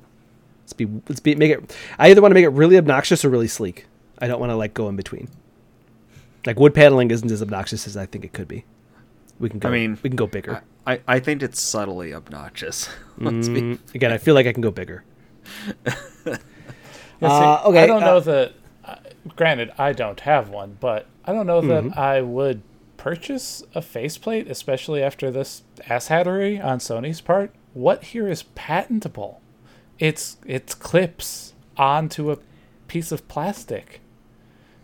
[0.63, 0.87] Let's be.
[1.09, 1.35] Let's be.
[1.35, 1.77] Make it.
[1.99, 3.87] I either want to make it really obnoxious or really sleek.
[4.19, 5.29] I don't want to like go in between.
[6.47, 8.65] Like wood paneling isn't as obnoxious as I think it could be.
[9.39, 9.69] We can go.
[9.69, 10.63] I mean, we can go bigger.
[10.87, 12.89] I, I think it's subtly obnoxious.
[13.19, 15.05] Let's be Mm, again, I feel like I can go bigger.
[17.21, 18.53] Yeah, Uh, okay, I don't know uh, that.
[18.85, 18.97] Uh,
[19.37, 21.91] granted, I don't have one, but I don't know Mm-hmm.
[21.91, 22.63] that I would
[22.97, 27.55] purchase a faceplate, especially after this asshattery on Sony's part.
[27.75, 29.41] What here is patentable?
[29.99, 32.39] It's it's clips onto a
[32.89, 34.01] piece of plastic.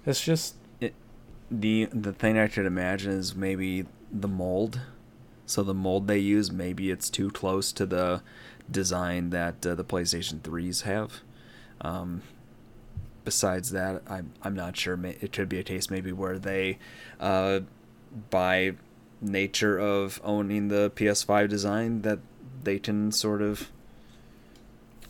[0.06, 0.56] It's just
[1.50, 4.80] the the thing I should imagine is maybe the mold.
[5.46, 8.22] So the mold they use, maybe it's too close to the
[8.70, 11.22] design that uh, the PlayStation 3s have.
[11.80, 12.22] Um,
[13.24, 14.98] besides that, I'm I'm not sure.
[15.04, 16.78] It could be a case maybe where they,
[17.18, 17.60] uh,
[18.30, 18.72] by
[19.20, 22.18] nature of owning the PS5 design, that
[22.62, 23.70] they can sort of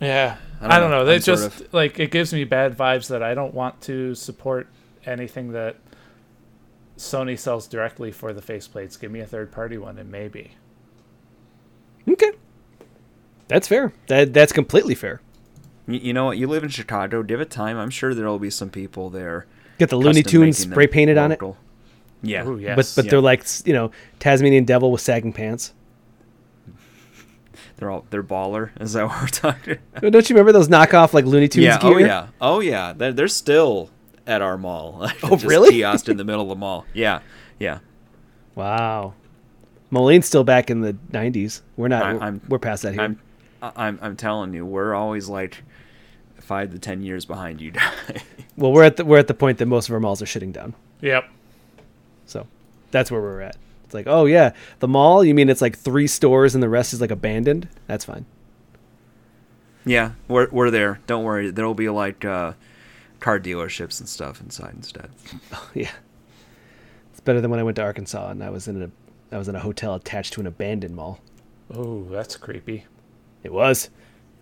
[0.00, 0.36] yeah.
[0.60, 0.98] I I don't don't, know.
[0.98, 1.04] know.
[1.06, 4.66] They just of- like it gives me bad vibes that I don't want to support
[5.06, 5.76] anything that
[6.96, 8.98] Sony sells directly for the faceplates.
[9.00, 10.52] Give me a third party one and maybe.
[12.08, 12.32] Okay,
[13.48, 13.92] that's fair.
[14.08, 15.20] That that's completely fair.
[15.92, 17.22] You, you know what you live in Chicago.
[17.22, 17.76] Give it time.
[17.76, 19.46] I'm sure there'll be some people there.
[19.78, 21.40] Get the Looney custom Tunes spray painted on it.
[22.22, 22.46] Yeah.
[22.46, 22.76] Ooh, yes.
[22.76, 23.10] but but Yeah.
[23.12, 25.72] they're like you know Tasmanian devil with sagging pants.
[27.76, 28.70] They're all they're baller.
[28.80, 29.78] Is that what we're talking?
[30.02, 31.78] Oh, Don't you remember those knockoff like Looney Tunes yeah.
[31.82, 31.98] Oh, gear?
[31.98, 32.26] Oh yeah.
[32.40, 32.92] Oh yeah.
[32.92, 33.90] They're they're still
[34.26, 35.08] at our mall.
[35.22, 35.70] Oh, Just really?
[35.76, 36.84] Kiosked in the middle of the mall.
[36.92, 37.20] Yeah.
[37.58, 37.78] Yeah.
[38.54, 39.14] Wow.
[39.90, 41.62] Moline's still back in the '90s.
[41.76, 42.02] We're not.
[42.04, 43.02] I- we're, I'm- we're past that here.
[43.02, 43.18] I'm
[43.62, 45.62] I'm I'm telling you, we're always like
[46.40, 47.92] five to ten years behind you guys.
[48.56, 50.52] well, we're at the we're at the point that most of our malls are shitting
[50.52, 50.74] down.
[51.00, 51.24] Yep.
[52.26, 52.46] So
[52.90, 53.56] that's where we're at.
[53.84, 55.24] It's like, oh yeah, the mall.
[55.24, 57.68] You mean it's like three stores and the rest is like abandoned?
[57.86, 58.24] That's fine.
[59.84, 61.00] yeah, we're we're there.
[61.06, 61.50] Don't worry.
[61.50, 62.52] There'll be like uh,
[63.18, 65.10] car dealerships and stuff inside instead.
[65.74, 65.90] yeah,
[67.10, 68.90] it's better than when I went to Arkansas and I was in a
[69.34, 71.20] I was in a hotel attached to an abandoned mall.
[71.72, 72.84] Oh, that's creepy.
[73.42, 73.90] It was.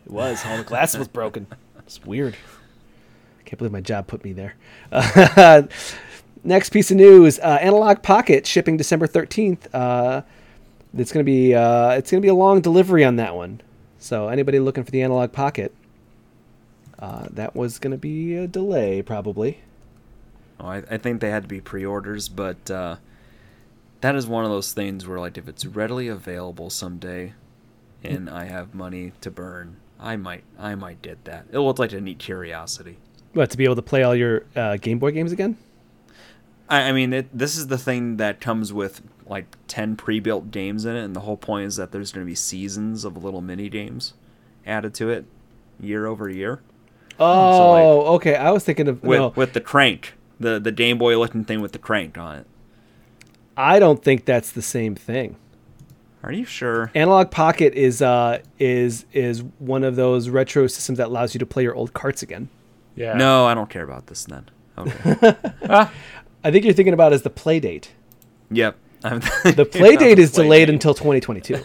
[0.04, 0.44] It was.
[0.46, 1.46] All the glass was broken.
[1.88, 2.34] It's weird.
[2.34, 4.56] I Can't believe my job put me there.
[4.92, 5.62] Uh,
[6.44, 9.74] next piece of news: uh, Analog Pocket shipping December thirteenth.
[9.74, 10.20] Uh,
[10.94, 13.62] it's gonna be uh, it's gonna be a long delivery on that one.
[13.98, 15.74] So anybody looking for the Analog Pocket,
[16.98, 19.60] uh, that was gonna be a delay probably.
[20.60, 22.96] Oh, I, I think they had to be pre-orders, but uh,
[24.02, 27.32] that is one of those things where, like, if it's readily available someday,
[28.04, 31.46] and I have money to burn, I might I might get that.
[31.50, 32.98] It looked like a neat curiosity.
[33.32, 35.56] What to be able to play all your uh, Game Boy games again?
[36.68, 40.84] I, I mean, it, this is the thing that comes with like ten pre-built games
[40.84, 43.40] in it, and the whole point is that there's going to be seasons of little
[43.40, 44.14] mini games
[44.66, 45.24] added to it,
[45.80, 46.60] year over year.
[47.20, 48.36] Oh, like, okay.
[48.36, 49.32] I was thinking of with no.
[49.34, 52.46] with the crank, the the Game Boy looking thing with the crank on it.
[53.56, 55.36] I don't think that's the same thing.
[56.28, 56.90] Are you sure?
[56.94, 61.46] Analog Pocket is uh is is one of those retro systems that allows you to
[61.46, 62.50] play your old carts again.
[62.94, 63.14] Yeah.
[63.14, 64.44] No, I don't care about this then.
[64.76, 65.34] Okay.
[66.44, 67.88] I think you're thinking about is the Playdate.
[68.50, 68.76] yep.
[69.02, 71.60] I'm The Playdate is delayed until 2022.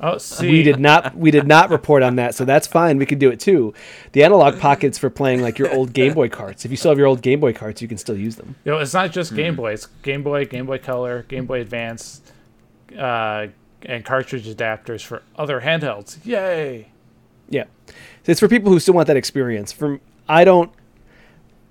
[0.00, 0.48] Oh, see.
[0.50, 2.98] We did not we did not report on that, so that's fine.
[2.98, 3.74] We could do it too.
[4.12, 6.64] The analog pockets for playing like your old Game Boy carts.
[6.64, 8.54] If you still have your old Game Boy carts, you can still use them.
[8.64, 9.72] You know, it's not just Game Boy.
[9.72, 12.20] It's Game Boy, Game Boy Color, Game Boy Advance,
[12.98, 13.46] uh,
[13.84, 16.24] and cartridge adapters for other handhelds.
[16.24, 16.88] Yay!
[17.48, 17.64] Yeah,
[18.24, 19.72] it's for people who still want that experience.
[19.72, 20.72] From I don't,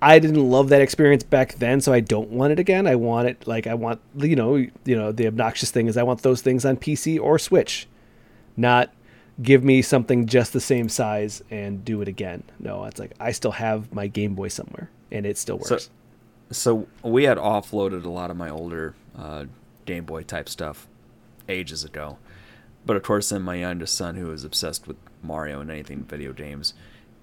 [0.00, 2.86] I didn't love that experience back then, so I don't want it again.
[2.86, 6.02] I want it like I want you know you know the obnoxious thing is I
[6.02, 7.88] want those things on PC or Switch,
[8.56, 8.92] not
[9.42, 12.42] give me something just the same size and do it again.
[12.60, 15.90] No, it's like I still have my Game Boy somewhere and it still works.
[16.50, 19.46] So, so we had offloaded a lot of my older uh,
[19.86, 20.86] Game Boy type stuff
[21.48, 22.18] ages ago,
[22.86, 26.32] but of course, then my youngest son, who is obsessed with Mario and anything video
[26.32, 26.74] games,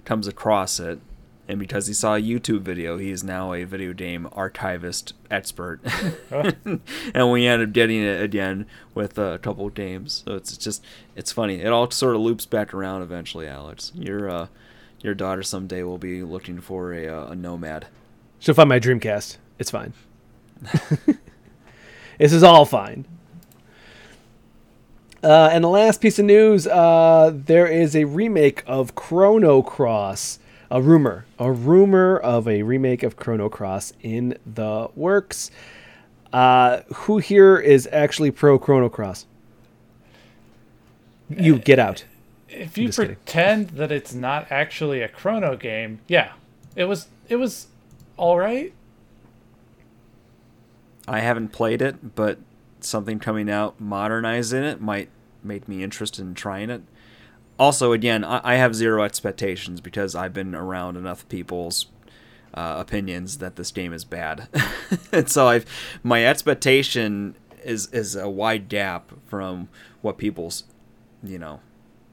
[0.06, 1.00] comes across it,
[1.48, 5.82] and because he saw a YouTube video, he is now a video game archivist expert,
[7.14, 8.66] and we end up getting it again
[8.96, 10.24] with a couple of games.
[10.26, 10.84] So it's just
[11.16, 11.62] it's funny.
[11.62, 13.92] It all sort of loops back around eventually, Alex.
[13.96, 14.48] Your uh,
[15.02, 17.88] your daughter someday will be looking for a, uh, a nomad.
[18.40, 19.38] She'll find my Dreamcast.
[19.60, 19.94] It's fine.
[22.18, 23.06] this is all fine.
[25.24, 30.40] Uh, and the last piece of news uh, there is a remake of Chrono Cross.
[30.72, 31.26] A rumor.
[31.38, 35.52] A rumor of a remake of Chrono Cross in the works.
[36.32, 39.26] Uh, who here is actually pro Chrono Cross?
[41.30, 42.06] You get out.
[42.50, 43.16] If you just kidding.
[43.16, 46.34] pretend that it's not actually a Chrono game, yeah,
[46.76, 47.08] it was.
[47.30, 47.68] It was
[48.18, 48.74] all right.
[51.08, 52.38] I haven't played it, but
[52.84, 55.10] something coming out modernizing it might
[55.44, 56.82] make me interested in trying it.
[57.58, 61.88] Also, again, I, I have zero expectations because I've been around enough people's
[62.54, 64.48] uh, opinions that this game is bad,
[65.12, 65.66] and so I've
[66.04, 69.70] my expectation is is a wide gap from
[70.02, 70.64] what people's,
[71.24, 71.60] you know,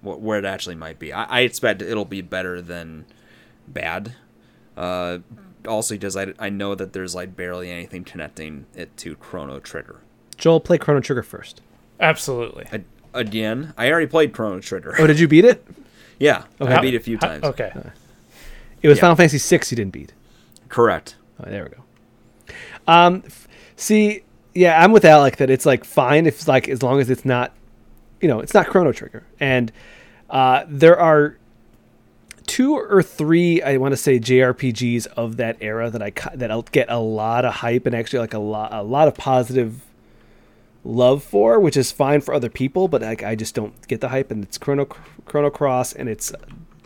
[0.00, 1.12] what, where it actually might be.
[1.12, 3.06] I, I expect it'll be better than
[3.66, 4.14] bad.
[4.76, 5.18] Uh,
[5.66, 10.00] also, because I, I know that there's like barely anything connecting it to Chrono Trigger.
[10.38, 11.60] Joel, play Chrono Trigger first.
[12.00, 12.66] Absolutely.
[12.72, 12.82] I,
[13.12, 14.94] again, I already played Chrono Trigger.
[14.98, 15.66] Oh, did you beat it?
[16.18, 16.72] yeah, Okay.
[16.72, 17.44] I beat it a few How- times.
[17.44, 17.72] Okay.
[18.82, 19.02] It was Yeah.
[19.02, 20.12] Final Fantasy VI you didn't beat.
[20.68, 21.16] Correct.
[21.44, 22.54] Oh, there we go.
[22.86, 24.22] Um, f- see,
[24.54, 27.52] yeah, I'm with Alec that it's like fine if like as long as it's not,
[28.20, 29.70] you know, it's not Chrono Trigger, and
[30.30, 31.36] uh, there are
[32.46, 36.50] two or three I want to say JRPGs of that era that I ca- that
[36.50, 39.80] I'll get a lot of hype and actually like a lot a lot of positive
[40.84, 44.08] love for, which is fine for other people, but like I just don't get the
[44.08, 44.30] hype.
[44.30, 44.86] And it's Chrono
[45.24, 46.32] Chrono Cross and it's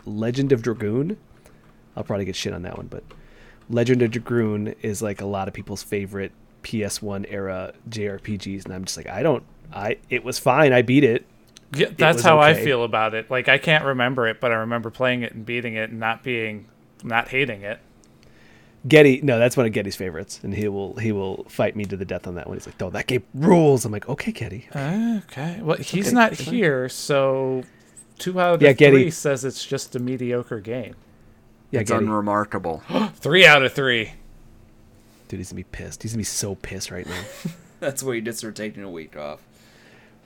[0.05, 1.17] Legend of Dragoon.
[1.95, 3.03] I'll probably get shit on that one, but
[3.69, 6.31] Legend of Dragoon is like a lot of people's favorite
[6.63, 11.03] PS1 era JRPGs, and I'm just like, I don't, I it was fine, I beat
[11.03, 11.25] it.
[11.75, 13.31] Yeah, that's was how I feel about it.
[13.31, 16.23] Like I can't remember it, but I remember playing it and beating it and not
[16.23, 16.67] being,
[17.03, 17.79] not hating it.
[18.85, 21.95] Getty, no, that's one of Getty's favorites, and he will he will fight me to
[21.95, 22.57] the death on that one.
[22.57, 25.59] He's like, "Oh, that game rules." I'm like, "Okay, Getty." Okay.
[25.61, 26.53] Well, he's okay, not it's fine.
[26.53, 27.63] here, so
[28.19, 28.97] two out of Yeah, the Getty.
[29.03, 30.95] three says it's just a mediocre game.
[31.71, 32.03] Yeah, it's Getty.
[32.05, 32.83] unremarkable.
[33.15, 34.11] Three out of three.
[35.29, 36.03] Dude, he's gonna be pissed.
[36.03, 37.23] He's gonna be so pissed right now.
[37.79, 39.39] That's why he gets for taking a week off.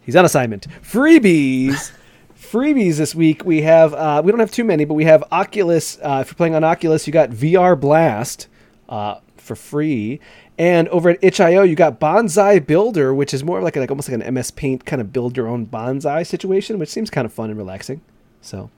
[0.02, 0.68] He's on assignment.
[0.82, 1.92] Freebies.
[2.38, 3.44] Freebies this week.
[3.44, 5.98] We have uh, we don't have too many, but we have Oculus.
[6.02, 8.48] Uh, if you're playing on Oculus, you got VR Blast,
[8.88, 10.20] uh, for free.
[10.60, 14.22] And over at itch.io, you got Bonsai Builder, which is more like like almost like
[14.22, 17.50] an MS Paint kind of build your own bonsai situation, which seems kind of fun
[17.50, 18.02] and relaxing.
[18.42, 18.70] So,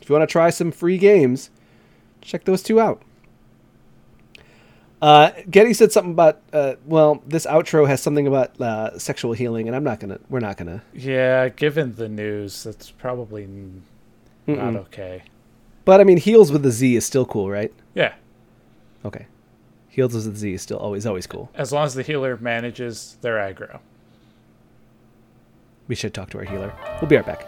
[0.00, 1.50] if you want to try some free games,
[2.20, 3.02] check those two out.
[5.06, 9.68] Uh, Getty said something about uh, well, this outro has something about uh, sexual healing,
[9.68, 10.18] and I'm not gonna.
[10.28, 10.82] We're not gonna.
[10.92, 13.82] Yeah, given the news, that's probably n-
[14.48, 14.76] not Mm-mm.
[14.78, 15.22] okay.
[15.84, 17.72] But I mean, heals with the Z is still cool, right?
[17.94, 18.14] Yeah,
[19.04, 19.26] Okay.
[19.88, 21.50] Heals with the Z is still always always cool.
[21.54, 23.78] as long as the healer manages their aggro.
[25.86, 26.72] We should talk to our healer.
[27.00, 27.46] We'll be right back.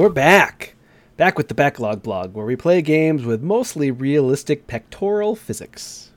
[0.00, 0.74] We're back.
[1.18, 6.10] Back with the Backlog blog, where we play games with mostly realistic pectoral physics.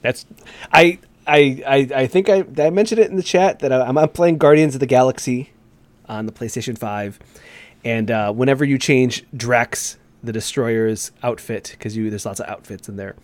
[0.00, 0.24] That's
[0.72, 4.08] I I I, I think I, I mentioned it in the chat that I'm, I'm
[4.10, 5.50] playing Guardians of the Galaxy
[6.08, 7.18] on the PlayStation 5,
[7.84, 12.94] and uh, whenever you change Drax the Destroyer's outfit, because there's lots of outfits in
[12.94, 13.16] there,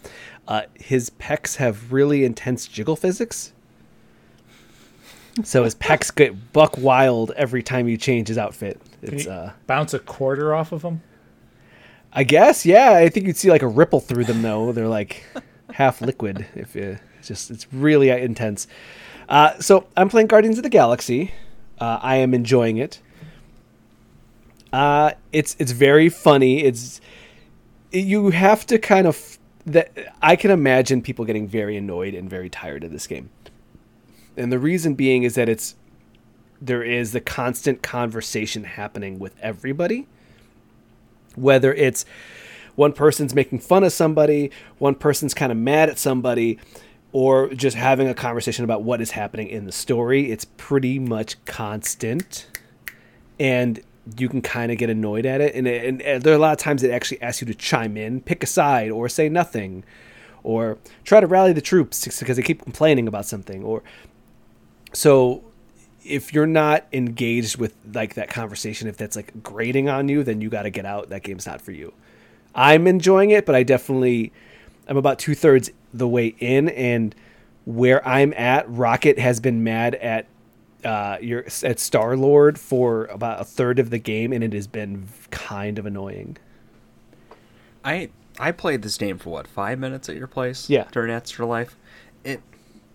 [0.49, 3.53] uh, his pecs have really intense jiggle physics.
[5.43, 8.81] So his pecs get buck wild every time you change his outfit.
[9.03, 11.03] It's uh bounce a quarter off of them?
[12.13, 12.93] I guess, yeah.
[12.93, 14.71] I think you'd see like a ripple through them though.
[14.73, 15.25] They're like
[15.73, 16.47] half liquid.
[16.55, 18.69] If you, it's just it's really intense.
[19.29, 21.33] Uh, so I'm playing Guardians of the Galaxy.
[21.81, 23.01] Uh, I am enjoying it.
[24.73, 26.63] Uh, it's it's very funny.
[26.65, 27.01] It's
[27.91, 32.51] you have to kind of that I can imagine people getting very annoyed and very
[32.51, 33.31] tired of this game.
[34.37, 35.77] And the reason being is that it's
[36.61, 40.07] there is the constant conversation happening with everybody
[41.37, 42.05] whether it's
[42.75, 46.59] one person's making fun of somebody, one person's kind of mad at somebody,
[47.13, 50.33] or just having a conversation about what is happening in the story.
[50.33, 52.47] It's pretty much constant.
[53.39, 53.81] And
[54.19, 55.55] you can kind of get annoyed at it.
[55.55, 57.97] And, and, and there are a lot of times it actually asks you to chime
[57.97, 59.85] in, pick a side, or say nothing,
[60.43, 63.63] or try to rally the troops because they keep complaining about something.
[63.63, 63.83] Or
[64.95, 65.45] so
[66.05, 70.41] if you're not engaged with like that conversation, if that's like grating on you, then
[70.41, 71.09] you got to get out.
[71.09, 71.93] That game's not for you.
[72.55, 74.33] I'm enjoying it, but I definitely
[74.87, 77.15] I'm about two thirds the way in, and
[77.65, 80.27] where I'm at, Rocket has been mad at
[80.85, 84.67] uh, your at Star Lord for about a third of the game, and it has
[84.67, 86.37] been kind of annoying.
[87.85, 90.69] I I played this game for what five minutes at your place.
[90.69, 90.87] Yeah.
[90.93, 91.77] During Extra Life,
[92.25, 92.43] it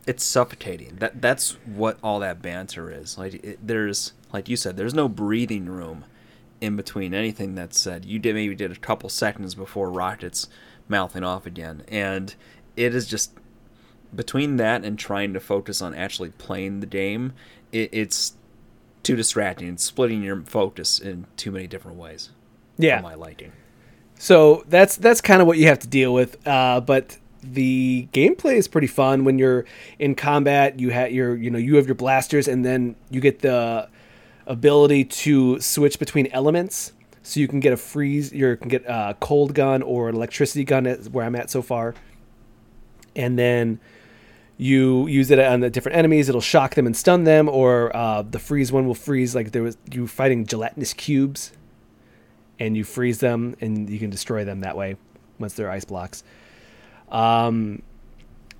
[0.09, 0.95] it's suffocating.
[0.95, 3.15] That that's what all that banter is.
[3.15, 6.03] Like it, there's like you said, there's no breathing room
[6.59, 8.05] in between anything that's said.
[8.05, 10.47] You did maybe did a couple seconds before Rocket's
[10.87, 12.33] mouthing off again, and
[12.75, 13.33] it is just
[14.15, 17.33] between that and trying to focus on actually playing the game.
[17.71, 18.33] It, it's
[19.03, 19.67] too distracting.
[19.73, 22.31] It's splitting your focus in too many different ways.
[22.79, 22.97] Yeah.
[22.97, 23.51] For my liking.
[24.17, 26.47] So that's that's kind of what you have to deal with.
[26.47, 29.65] Uh, but the gameplay is pretty fun when you're
[29.97, 30.79] in combat.
[30.79, 33.89] You have your you know you have your blasters, and then you get the
[34.47, 36.93] ability to switch between elements.
[37.21, 40.63] So you can get a freeze, you can get a cold gun or an electricity
[40.63, 40.85] gun.
[40.85, 41.95] Is where I'm at so far,
[43.15, 43.79] and then
[44.57, 46.27] you use it on the different enemies.
[46.27, 49.63] It'll shock them and stun them, or uh, the freeze one will freeze like there
[49.63, 51.53] was you fighting gelatinous cubes
[52.59, 54.97] and you freeze them and you can destroy them that way
[55.39, 56.23] once they're ice blocks.
[57.11, 57.81] Um,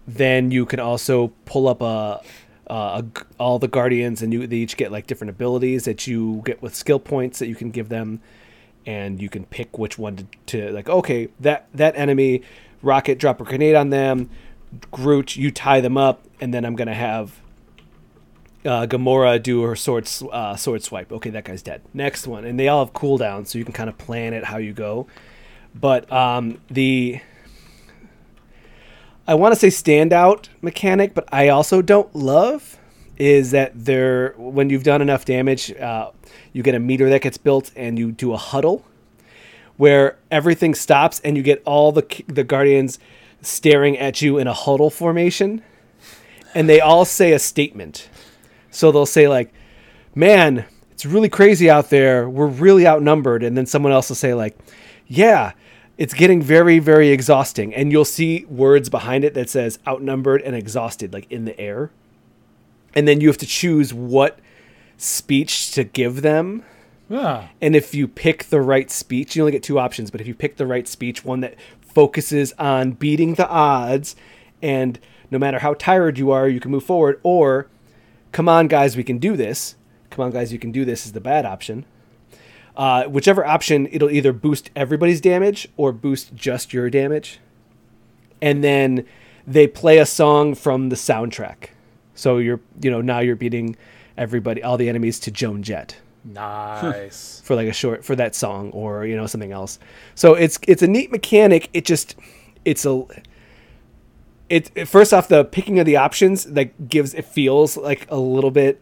[0.07, 2.21] then you can also pull up a,
[2.67, 3.05] a,
[3.39, 6.75] all the guardians and you they each get like different abilities that you get with
[6.75, 8.19] skill points that you can give them
[8.85, 12.41] and you can pick which one to, to like okay that that enemy
[12.81, 14.29] rocket drop a grenade on them
[14.89, 17.39] groot you tie them up and then i'm gonna have
[18.65, 21.11] uh, Gamora do her sword uh, sword swipe.
[21.13, 21.81] Okay, that guy's dead.
[21.93, 24.57] Next one, and they all have cooldowns, so you can kind of plan it how
[24.57, 25.07] you go.
[25.73, 27.21] But um, the
[29.29, 32.79] I want to say standout mechanic, but I also don't love
[33.19, 36.09] is that there when you've done enough damage, uh,
[36.51, 38.83] you get a meter that gets built, and you do a huddle
[39.77, 42.97] where everything stops, and you get all the the guardians
[43.43, 45.61] staring at you in a huddle formation,
[46.55, 48.09] and they all say a statement.
[48.71, 49.53] So they'll say like,
[50.15, 52.27] "Man, it's really crazy out there.
[52.27, 54.57] We're really outnumbered." And then someone else will say like,
[55.05, 55.51] "Yeah,
[55.99, 60.55] it's getting very very exhausting." And you'll see words behind it that says outnumbered and
[60.55, 61.91] exhausted like in the air.
[62.95, 64.39] and then you have to choose what
[64.97, 66.63] speech to give them.
[67.07, 67.47] Yeah.
[67.61, 70.11] And if you pick the right speech, you only get two options.
[70.11, 74.15] But if you pick the right speech, one that focuses on beating the odds,
[74.61, 74.99] and
[75.31, 77.67] no matter how tired you are, you can move forward, or
[78.31, 79.75] come on, guys, we can do this.
[80.09, 81.85] Come on, guys, you can do this is the bad option.
[82.79, 87.41] Uh, whichever option, it'll either boost everybody's damage or boost just your damage.
[88.41, 89.05] And then
[89.45, 91.71] they play a song from the soundtrack.
[92.15, 93.75] So you're, you know, now you're beating
[94.17, 97.41] everybody, all the enemies to Joan Jett Nice.
[97.45, 99.77] for like a short for that song or you know something else.
[100.15, 101.69] So it's it's a neat mechanic.
[101.73, 102.15] It just
[102.63, 103.03] it's a
[104.47, 108.17] it, it first off the picking of the options like gives it feels like a
[108.17, 108.81] little bit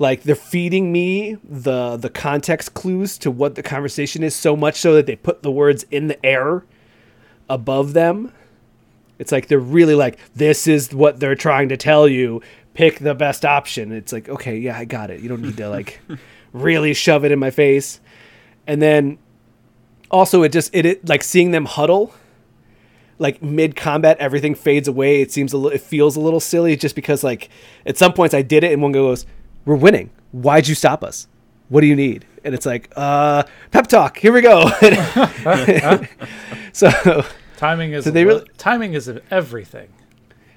[0.00, 4.76] like they're feeding me the the context clues to what the conversation is so much
[4.76, 6.64] so that they put the words in the air
[7.48, 8.32] above them.
[9.18, 12.40] It's like they're really like this is what they're trying to tell you.
[12.72, 13.92] Pick the best option.
[13.92, 15.20] It's like okay, yeah, I got it.
[15.20, 16.00] You don't need to like
[16.54, 18.00] really shove it in my face.
[18.66, 19.18] And then
[20.10, 22.14] also it just it, it like seeing them huddle
[23.18, 26.74] like mid combat everything fades away it seems a little it feels a little silly
[26.74, 27.48] just because like
[27.86, 29.26] at some points i did it and one goes
[29.64, 30.10] we're winning.
[30.32, 31.26] Why'd you stop us?
[31.68, 32.24] What do you need?
[32.44, 34.70] And it's like uh pep talk here we go.
[36.72, 37.24] So
[37.56, 39.88] Timing is So they really- timing is everything.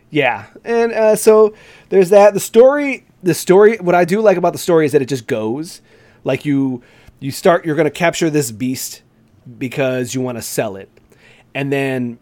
[0.10, 1.54] yeah and uh, so
[1.90, 2.34] there's that.
[2.34, 5.28] The story the story what i do like about the story is that it just
[5.28, 5.82] goes.
[6.24, 6.82] Like you
[7.20, 9.02] you start you're going to capture this beast
[9.58, 10.90] because you want to sell it.
[11.56, 12.20] And then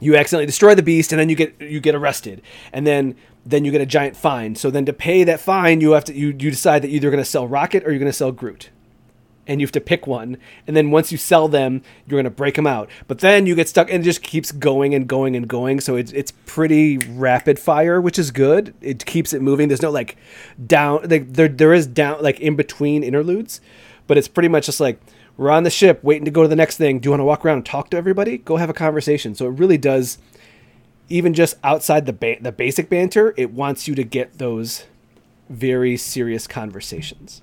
[0.00, 2.40] you accidentally destroy the beast and then you get you get arrested.
[2.72, 4.54] And then then you get a giant fine.
[4.54, 7.10] So then to pay that fine you have to you, you decide that you're either
[7.10, 8.70] going to sell rocket or you're going to sell groot.
[9.44, 10.38] And you have to pick one.
[10.68, 12.88] And then once you sell them you're going to break them out.
[13.08, 15.80] But then you get stuck and it just keeps going and going and going.
[15.80, 18.74] So it's, it's pretty rapid fire which is good.
[18.80, 19.68] It keeps it moving.
[19.68, 20.16] There's no like
[20.64, 23.60] down like there, there is down like in between interludes.
[24.06, 25.00] But it's pretty much just like
[25.36, 26.98] we're on the ship waiting to go to the next thing.
[26.98, 28.38] Do you want to walk around and talk to everybody?
[28.38, 29.34] Go have a conversation.
[29.34, 30.18] So it really does
[31.12, 34.84] even just outside the ba- the basic banter it wants you to get those
[35.48, 37.42] very serious conversations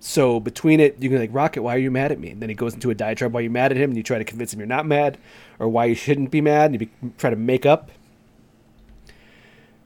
[0.00, 2.30] so between it, you can like Rocket, why are you mad at me?
[2.30, 4.18] And then he goes into a diatribe why you mad at him, and you try
[4.18, 5.18] to convince him you're not mad,
[5.58, 7.90] or why you shouldn't be mad, and you be, try to make up.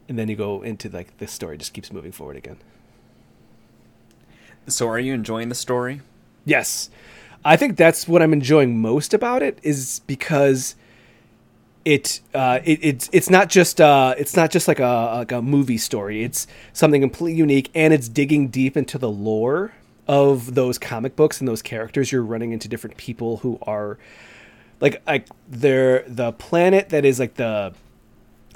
[0.09, 2.59] And then you go into like this story just keeps moving forward again.
[4.67, 6.03] So, are you enjoying the story?
[6.45, 6.91] Yes,
[7.45, 10.77] I think that's what I'm enjoying most about it is because
[11.85, 15.43] it uh, it it's it's not just uh, it's not just like a like a
[15.43, 16.23] movie story.
[16.23, 19.73] It's something completely unique, and it's digging deep into the lore
[20.09, 22.13] of those comic books and those characters.
[22.13, 23.99] You're running into different people who are
[24.81, 27.75] like like they're the planet that is like the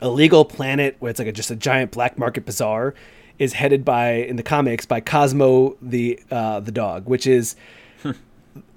[0.03, 2.95] illegal planet where it's like a, just a giant black market bazaar
[3.39, 7.57] is headed by in the comics by Cosmo the uh, the dog, which is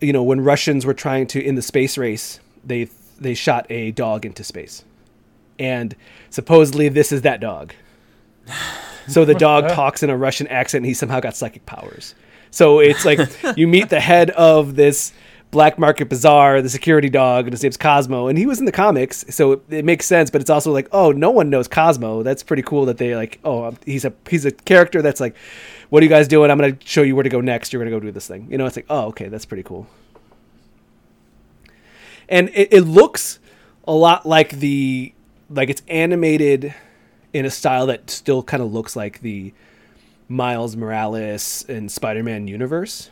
[0.01, 2.85] you know when Russians were trying to in the space race they
[3.19, 4.83] they shot a dog into space,
[5.57, 5.95] and
[6.29, 7.73] supposedly this is that dog.
[9.07, 12.13] So the dog talks in a Russian accent, and he somehow got psychic powers.
[12.51, 13.19] So it's like
[13.57, 15.13] you meet the head of this
[15.51, 18.71] black market bazaar, the security dog, and his name's Cosmo, and he was in the
[18.71, 20.29] comics, so it, it makes sense.
[20.29, 22.23] But it's also like, oh, no one knows Cosmo.
[22.23, 25.35] That's pretty cool that they like, oh, um, he's a he's a character that's like,
[25.89, 26.51] what are you guys doing?
[26.51, 27.73] I'm gonna show you where to go next.
[27.73, 28.47] You're gonna go do this thing.
[28.49, 29.87] You know, it's like, oh, okay, that's pretty cool.
[32.29, 33.39] And it, it looks
[33.85, 35.13] a lot like the
[35.49, 36.73] like it's animated
[37.33, 39.53] in a style that still kind of looks like the
[40.27, 43.09] Miles Morales and Spider-Man universe.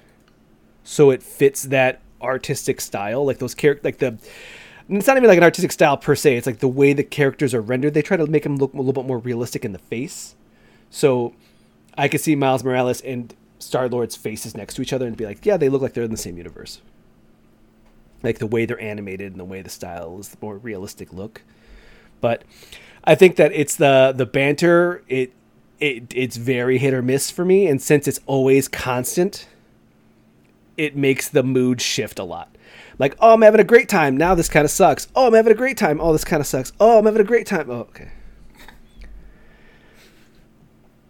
[0.83, 4.17] So it fits that artistic style, like those characters, like the.
[4.89, 6.37] It's not even like an artistic style per se.
[6.37, 7.93] It's like the way the characters are rendered.
[7.93, 10.35] They try to make them look a little bit more realistic in the face.
[10.89, 11.33] So
[11.97, 15.25] I could see Miles Morales and Star Lord's faces next to each other and be
[15.25, 16.79] like, yeah, they look like they're in the same universe.
[18.27, 21.43] Like the way they're animated and the way the style is the more realistic look.
[22.19, 22.43] But
[23.05, 25.01] I think that it's the the banter.
[25.07, 25.31] It
[25.79, 29.47] it it's very hit or miss for me, and since it's always constant,
[30.75, 32.53] it makes the mood shift a lot.
[32.99, 34.17] Like, oh, I'm having a great time.
[34.17, 35.07] Now this kind of sucks.
[35.15, 36.01] Oh, I'm having a great time.
[36.01, 36.73] Oh, this kind of sucks.
[36.81, 37.69] Oh, I'm having a great time.
[37.69, 38.09] Oh, okay.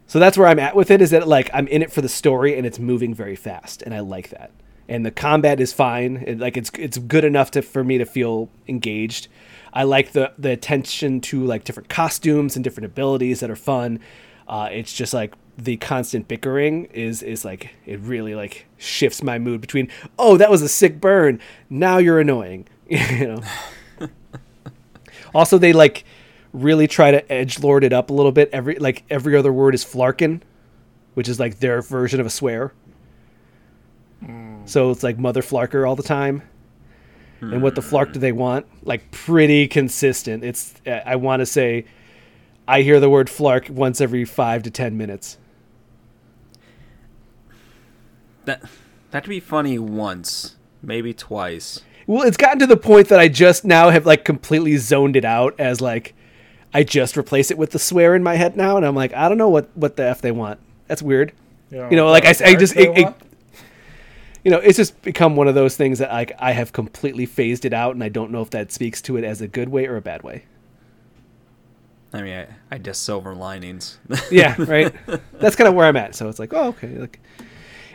[0.05, 1.01] So that's where I'm at with it.
[1.01, 3.91] Is that like I'm in it for the story and it's moving very fast, and
[3.95, 4.51] I like that.
[4.90, 6.24] And the combat is fine.
[6.26, 9.28] It, like it's it's good enough to for me to feel engaged.
[9.74, 14.00] I like the the attention to like different costumes and different abilities that are fun.
[14.48, 19.40] Uh, it's just like the constant bickering is is like it really like shifts my
[19.40, 23.42] mood between oh that was a sick burn now you're annoying you know
[25.34, 26.06] also they like
[26.54, 28.50] really try to edge lord it up a little bit.
[28.52, 30.42] Every like every other word is flarkin,
[31.14, 32.74] which is like their version of a swear.
[34.68, 36.43] So it's like mother flarker all the time.
[37.39, 38.38] And what the flark do they hmm.
[38.38, 38.65] want?
[38.84, 40.43] Like pretty consistent.
[40.43, 41.86] It's I want to say
[42.68, 45.38] I hear the word flark once every 5 to 10 minutes.
[48.45, 48.63] That
[49.11, 51.82] that'd be funny once, maybe twice.
[52.07, 55.26] Well, it's gotten to the point that I just now have like completely zoned it
[55.26, 56.15] out as like
[56.74, 59.28] I just replace it with the swear in my head now, and I'm like, I
[59.28, 60.59] don't know what what the f they want.
[60.88, 61.34] That's weird.
[61.70, 63.18] You, You know, like I, I just it, it, want?
[64.44, 67.66] You know, it's just become one of those things that like I have completely phased
[67.66, 69.86] it out, and I don't know if that speaks to it as a good way
[69.88, 70.46] or a bad way.
[72.14, 74.00] I mean, I, I guess silver linings.
[74.32, 74.94] Yeah, right.
[75.34, 76.16] That's kind of where I'm at.
[76.16, 77.20] So it's like, oh, okay, like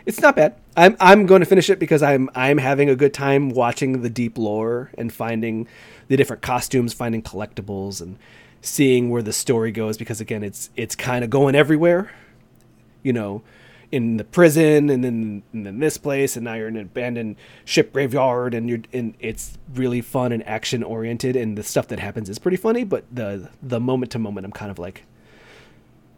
[0.05, 0.55] it's not bad.
[0.75, 4.09] I'm I'm going to finish it because I'm I'm having a good time watching the
[4.09, 5.67] deep lore and finding
[6.07, 8.17] the different costumes, finding collectibles, and
[8.61, 9.97] seeing where the story goes.
[9.97, 12.11] Because again, it's it's kind of going everywhere.
[13.01, 13.43] You know,
[13.93, 17.35] in the prison, and then and then this place, and now you're in an abandoned
[17.63, 21.99] ship graveyard, and you're and it's really fun and action oriented, and the stuff that
[21.99, 22.83] happens is pretty funny.
[22.83, 25.03] But the the moment to moment, I'm kind of like.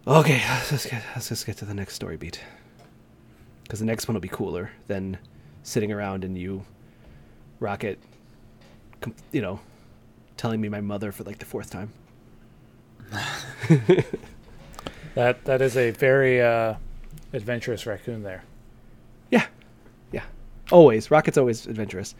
[0.07, 2.39] Okay, let's just get let's just get to the next story beat.
[3.63, 5.17] Because the next one will be cooler than
[5.63, 6.63] sitting around and you,
[7.59, 7.99] Rocket,
[9.31, 9.59] you know,
[10.37, 11.91] telling me my mother for like the fourth time.
[15.15, 16.75] That that is a very uh,
[17.35, 18.43] adventurous raccoon there.
[19.29, 19.45] Yeah,
[20.11, 20.23] yeah,
[20.71, 22.15] always Rocket's always adventurous.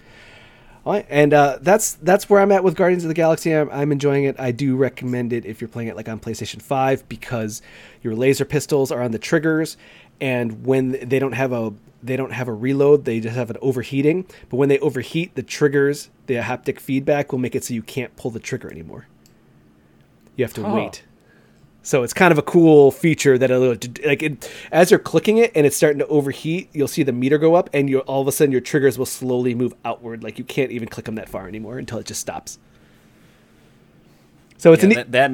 [0.86, 3.52] All right, and uh, that's that's where I'm at with Guardians of the Galaxy.
[3.52, 4.36] I'm, I'm enjoying it.
[4.40, 7.62] I do recommend it if you're playing it like on PlayStation Five because
[8.04, 9.78] your laser pistols are on the triggers,
[10.22, 13.58] and when they don't have a they don't have a reload, they just have an
[13.64, 14.26] overheating.
[14.50, 18.16] But when they overheat, the triggers, the haptic feedback will make it so you can't
[18.16, 19.08] pull the trigger anymore.
[20.36, 20.76] You have to Huh.
[20.76, 21.04] wait.
[21.86, 23.68] So it's kind of a cool feature that it'll
[24.04, 27.38] like it, as you're clicking it and it's starting to overheat, you'll see the meter
[27.38, 30.24] go up, and you all of a sudden your triggers will slowly move outward.
[30.24, 32.58] Like you can't even click them that far anymore until it just stops.
[34.58, 35.32] So it's Yeah, a neat, that, that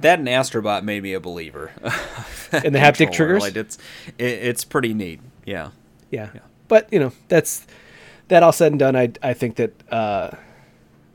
[0.00, 1.72] that and Astrobot made me a believer.
[2.62, 3.40] In the haptic triggers?
[3.40, 3.78] like it's
[4.18, 5.20] it, it's pretty neat.
[5.46, 5.70] Yeah.
[6.10, 6.28] yeah.
[6.34, 6.40] Yeah.
[6.68, 7.66] But you know that's
[8.28, 8.96] that all said and done.
[8.96, 10.32] I I think that uh,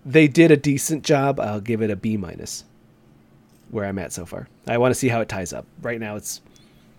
[0.04, 1.40] they did a decent job.
[1.40, 2.64] I'll give it a B minus.
[3.72, 5.66] Where I'm at so far, I want to see how it ties up.
[5.82, 6.42] Right now, it's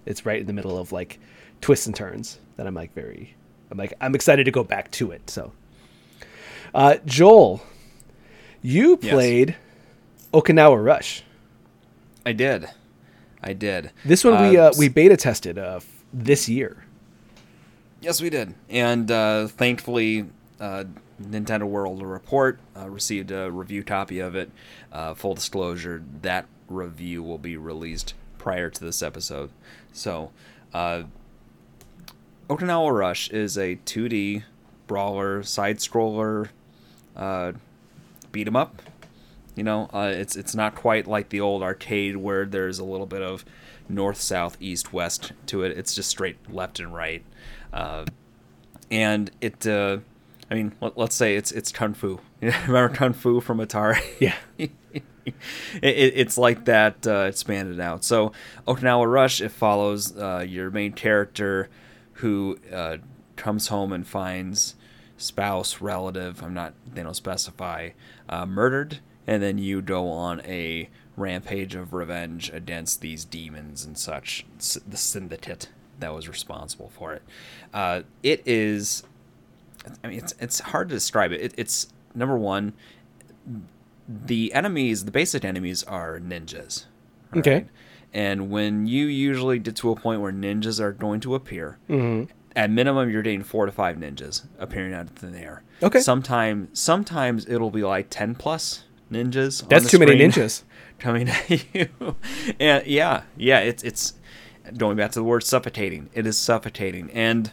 [0.06, 1.18] it's right in the middle of like
[1.60, 3.34] twists and turns that I'm like very
[3.70, 5.28] I'm like I'm excited to go back to it.
[5.30, 5.52] So,
[6.74, 7.62] uh, Joel,
[8.62, 9.12] you Yes.
[9.12, 9.56] played
[10.32, 11.22] Okinawa Rush.
[12.24, 12.68] I did.
[13.42, 13.90] I did.
[14.04, 16.84] This one we uh, we beta tested uh, f- this year.
[18.00, 18.54] Yes, we did.
[18.70, 20.26] And uh, thankfully,
[20.60, 20.84] uh,
[21.22, 24.50] Nintendo World Report uh, received a review copy of it.
[24.92, 29.50] Uh, full disclosure, that review will be released prior to this episode.
[29.92, 30.30] So,
[30.74, 31.04] uh,
[32.48, 34.42] Okinawa Rush is a 2D
[34.86, 36.48] brawler, side scroller,
[37.16, 37.52] uh,
[38.30, 38.82] beat 'em up.
[39.54, 43.06] You know, uh, it's it's not quite like the old arcade where there's a little
[43.06, 43.44] bit of
[43.88, 45.76] north, south, east, west to it.
[45.76, 47.22] It's just straight left and right,
[47.72, 48.06] uh,
[48.90, 49.66] and it.
[49.66, 49.98] Uh,
[50.50, 52.20] I mean, let, us say it's it's kung fu.
[52.42, 54.02] Remember kung fu from Atari?
[54.20, 54.36] Yeah.
[55.26, 55.34] it,
[55.82, 58.04] it, it's like that uh, expanded out.
[58.04, 58.32] So
[58.66, 61.68] Okinawa Rush it follows uh, your main character
[62.14, 62.98] who uh,
[63.36, 64.74] comes home and finds
[65.16, 66.42] spouse, relative.
[66.42, 66.74] I'm not.
[66.92, 67.90] They don't specify.
[68.28, 73.96] Uh, murdered, and then you go on a rampage of revenge against these demons and
[73.96, 74.46] such.
[74.58, 75.68] The syndicate
[75.98, 77.22] that was responsible for it.
[77.72, 79.04] Uh, it is.
[80.04, 81.40] I mean, it's it's hard to describe it.
[81.40, 82.72] it it's number one
[84.08, 86.86] the enemies, the basic enemies are ninjas.
[87.36, 87.66] Okay.
[88.12, 92.30] And when you usually get to a point where ninjas are going to appear, Mm-hmm.
[92.54, 95.62] at minimum you're getting four to five ninjas appearing out of thin air.
[95.82, 96.00] Okay.
[96.00, 99.62] Sometimes, sometimes it'll be like ten plus ninjas.
[99.62, 100.62] on That's too many ninjas.
[100.98, 102.16] coming at you.
[102.60, 104.14] and yeah, yeah, it's it's
[104.76, 106.10] going back to the word suffocating.
[106.12, 107.50] It is suffocating, and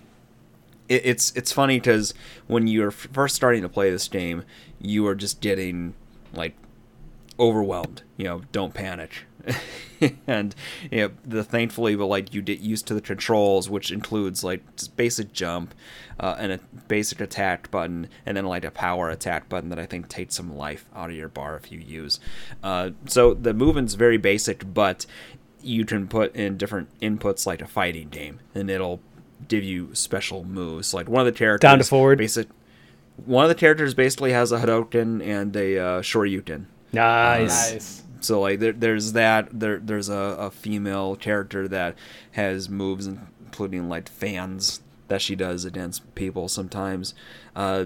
[0.89, 2.13] it, it's it's funny because
[2.47, 4.43] when you're first starting to play this game,
[4.79, 5.95] you are just getting
[6.33, 6.55] like
[7.39, 8.03] overwhelmed.
[8.17, 9.25] You know, don't panic.
[10.27, 10.53] and
[10.91, 14.61] you know, the thankfully, but like you get used to the controls, which includes like
[14.75, 15.73] just basic jump,
[16.19, 19.85] uh, and a basic attack button, and then like a power attack button that I
[19.85, 22.19] think takes some life out of your bar if you use.
[22.61, 25.05] Uh, so the movement's very basic, but
[25.61, 28.99] you can put in different inputs like a fighting game, and it'll
[29.47, 30.93] give you special moves.
[30.93, 32.17] Like one of the characters Down to forward.
[32.17, 32.47] basic.
[33.25, 36.65] One of the characters basically has a Hadoken and a uh, Shoryuken.
[36.91, 37.73] Nice.
[37.73, 38.03] Nice.
[38.21, 39.47] So like there, there's that.
[39.51, 41.95] There there's a, a female character that
[42.31, 47.13] has moves, including like fans that she does against people sometimes.
[47.55, 47.85] Uh,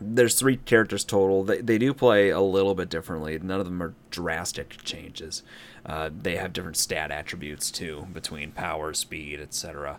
[0.00, 1.44] there's three characters total.
[1.44, 3.38] They, they do play a little bit differently.
[3.38, 5.42] None of them are drastic changes.
[5.84, 9.98] Uh, they have different stat attributes too between power, speed, etc.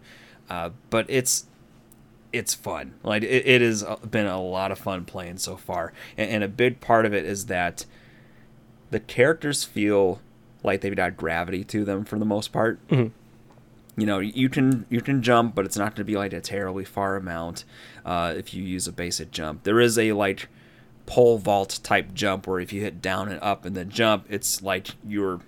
[0.50, 1.46] Uh, but it's
[2.34, 2.96] it's fun.
[3.04, 6.48] Like it, it has been a lot of fun playing so far, and, and a
[6.48, 7.86] big part of it is that
[8.90, 10.20] the characters feel
[10.64, 12.86] like they've got gravity to them for the most part.
[12.88, 13.10] Mm-hmm.
[14.00, 16.42] You know, you can you can jump, but it's not going to be like a
[16.42, 17.64] terribly far amount
[18.06, 19.64] uh, if you use a basic jump.
[19.64, 20.48] There is a like
[21.06, 24.62] pole vault type jump where if you hit down and up and then jump, it's
[24.64, 25.42] like you're.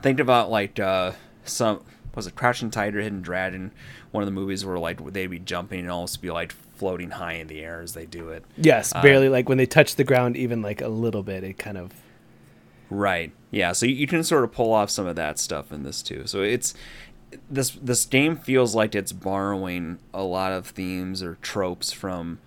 [0.00, 1.12] Think about like uh,
[1.44, 1.82] some
[2.16, 3.70] was it Crouching Tiger, Hidden Dragon,
[4.10, 7.34] one of the movies where like they'd be jumping and almost be like floating high
[7.34, 8.44] in the air as they do it.
[8.56, 9.28] Yes, uh, barely.
[9.28, 11.92] like when they touch the ground, even like a little bit, it kind of.
[12.88, 13.32] Right.
[13.50, 13.72] Yeah.
[13.72, 16.26] So you, you can sort of pull off some of that stuff in this too.
[16.26, 16.74] So it's
[17.50, 22.38] this this game feels like it's borrowing a lot of themes or tropes from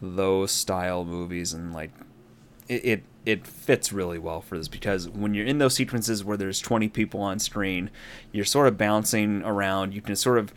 [0.00, 1.90] those style movies and like
[2.68, 6.36] it, it it fits really well for this because when you're in those sequences where
[6.36, 7.90] there's 20 people on screen,
[8.30, 9.92] you're sort of bouncing around.
[9.92, 10.54] You can sort of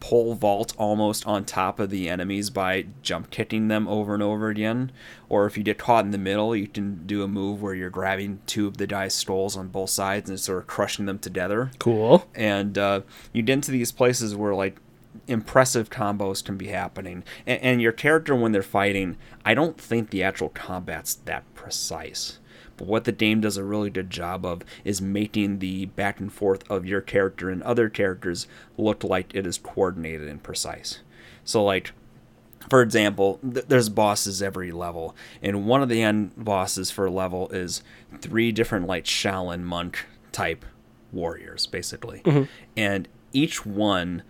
[0.00, 4.48] pole vault almost on top of the enemies by jump kicking them over and over
[4.48, 4.90] again.
[5.28, 7.90] Or if you get caught in the middle, you can do a move where you're
[7.90, 11.70] grabbing two of the dice skulls on both sides and sort of crushing them together.
[11.78, 12.26] Cool.
[12.34, 13.02] And uh,
[13.34, 14.80] you get into these places where like
[15.26, 17.24] impressive combos can be happening.
[17.46, 22.38] And, and, your character, when they're fighting, I don't think the actual combat's that precise.
[22.76, 26.32] But what the game does a really good job of is making the back and
[26.32, 28.46] forth of your character and other characters
[28.76, 31.00] look like it is coordinated and precise.
[31.44, 31.92] So, like,
[32.68, 37.10] for example, th- there's bosses every level, and one of the end bosses for a
[37.10, 37.82] level is
[38.20, 40.64] three different, like, Shaolin monk type
[41.12, 42.20] warriors, basically.
[42.24, 42.44] Mm-hmm.
[42.76, 44.22] And each one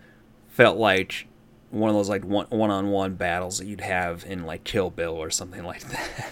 [0.57, 1.27] felt like
[1.69, 5.13] one of those like one on one battles that you'd have in like Kill Bill
[5.13, 6.31] or something like that,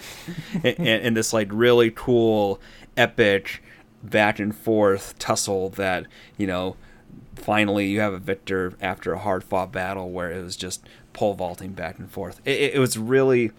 [0.64, 2.60] and, and, this like really cool,
[2.96, 3.62] epic,
[4.02, 6.06] back and forth tussle that
[6.36, 6.74] you know,
[7.36, 11.34] finally you have a victor after a hard fought battle where it was just pole
[11.34, 12.40] vaulting back and forth.
[12.44, 13.52] It, it was really,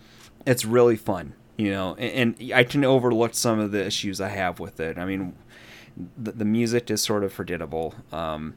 [0.45, 4.29] it's really fun, you know, and, and, I can overlook some of the issues I
[4.29, 4.97] have with it.
[4.97, 5.33] I mean,
[6.17, 7.95] the, the music is sort of forgettable.
[8.11, 8.55] Um,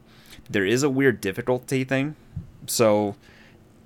[0.51, 2.15] there is a weird difficulty thing.
[2.67, 3.15] So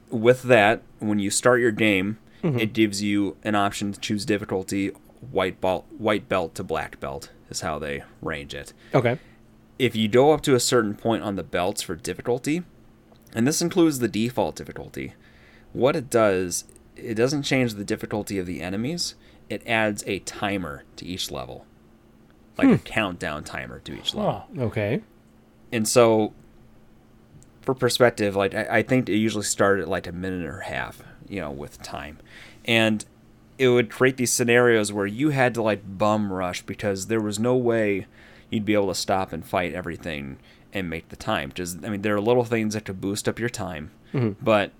[0.09, 2.59] with that, when you start your game, mm-hmm.
[2.59, 4.91] it gives you an option to choose difficulty
[5.31, 8.73] white belt white belt to black belt is how they range it.
[8.93, 9.19] Okay.
[9.77, 12.63] If you go up to a certain point on the belts for difficulty,
[13.33, 15.13] and this includes the default difficulty,
[15.73, 16.63] what it does,
[16.95, 19.15] it doesn't change the difficulty of the enemies.
[19.49, 21.65] It adds a timer to each level.
[22.57, 22.73] Like hmm.
[22.75, 24.45] a countdown timer to each level.
[24.57, 25.01] Oh, okay.
[25.73, 26.33] And so
[27.65, 30.65] for perspective, like I, I think it usually started at like a minute or a
[30.65, 32.19] half, you know, with time,
[32.63, 33.03] and
[33.57, 37.39] it would create these scenarios where you had to like bum rush because there was
[37.39, 38.05] no way
[38.49, 40.37] you'd be able to stop and fight everything
[40.73, 41.49] and make the time.
[41.49, 44.43] Because I mean, there are little things that could boost up your time, mm-hmm.
[44.43, 44.71] but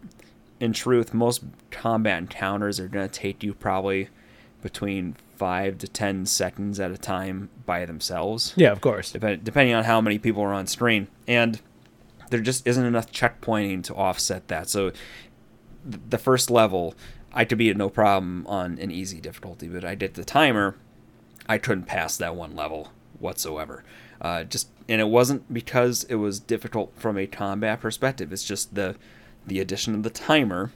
[0.59, 4.09] in truth, most combat encounters are going to take you probably
[4.61, 8.53] between five to ten seconds at a time by themselves.
[8.55, 9.11] Yeah, of course.
[9.11, 11.59] Dep- depending on how many people are on screen, and
[12.29, 14.69] there just isn't enough checkpointing to offset that.
[14.69, 14.91] So
[15.85, 16.95] the first level,
[17.33, 20.75] I could beat it no problem on an easy difficulty, but I did the timer,
[21.47, 23.83] I couldn't pass that one level whatsoever.
[24.21, 28.31] Uh, just and it wasn't because it was difficult from a combat perspective.
[28.31, 28.95] It's just the
[29.45, 30.71] the addition of the timer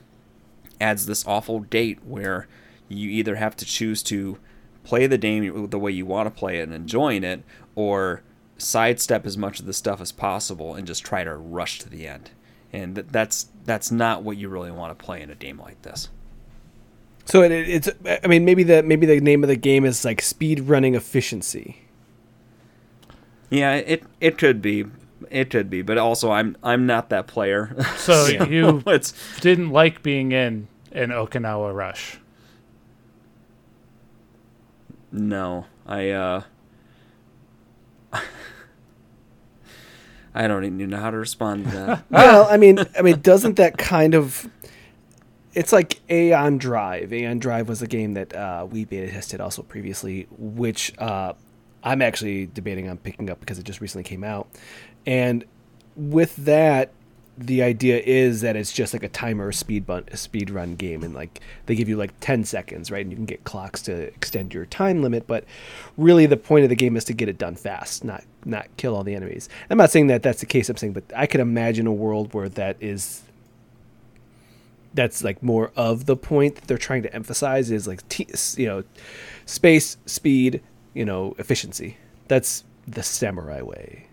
[0.80, 2.46] adds this awful date where
[2.88, 4.38] you either have to choose to
[4.84, 7.42] play the game the way you want to play it and enjoying it,
[7.74, 8.22] or
[8.60, 12.06] sidestep as much of the stuff as possible and just try to rush to the
[12.06, 12.30] end.
[12.72, 16.08] And that's that's not what you really want to play in a game like this.
[17.24, 20.22] So it, it's I mean maybe the maybe the name of the game is like
[20.22, 21.82] speed running efficiency.
[23.50, 24.86] Yeah, it it could be.
[25.30, 27.76] It could be, but also I'm I'm not that player.
[27.96, 28.82] So you
[29.40, 32.18] didn't like being in an Okinawa Rush.
[35.12, 36.42] No, I uh
[40.34, 42.04] I don't even know how to respond to that.
[42.10, 44.48] well, I mean, I mean, doesn't that kind of
[45.54, 47.12] it's like Aeon Drive.
[47.12, 51.32] Aeon Drive was a game that uh, we beta tested also previously, which uh,
[51.82, 54.48] I'm actually debating on picking up because it just recently came out.
[55.06, 55.44] And
[55.96, 56.92] with that,
[57.38, 61.14] the idea is that it's just like a timer speed bun- speed run game and
[61.14, 63.02] like they give you like 10 seconds right?
[63.02, 65.44] And you can get clocks to extend your time limit but
[65.96, 68.94] really the point of the game is to get it done fast not not kill
[68.94, 69.48] all the enemies.
[69.68, 72.34] I'm not saying that that's the case i'm saying but i could imagine a world
[72.34, 73.22] where that is
[74.94, 78.66] that's like more of the point that they're trying to emphasize is like t- you
[78.66, 78.82] know
[79.46, 80.62] space speed
[80.94, 81.96] you know efficiency.
[82.28, 84.06] That's the samurai way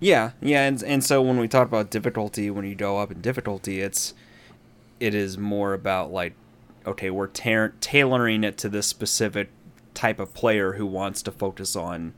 [0.00, 3.20] Yeah, yeah, and and so when we talk about difficulty, when you go up in
[3.20, 4.14] difficulty, it's
[5.00, 6.34] it is more about like,
[6.86, 9.50] okay, we're ta- tailoring it to this specific
[9.94, 12.14] type of player who wants to focus on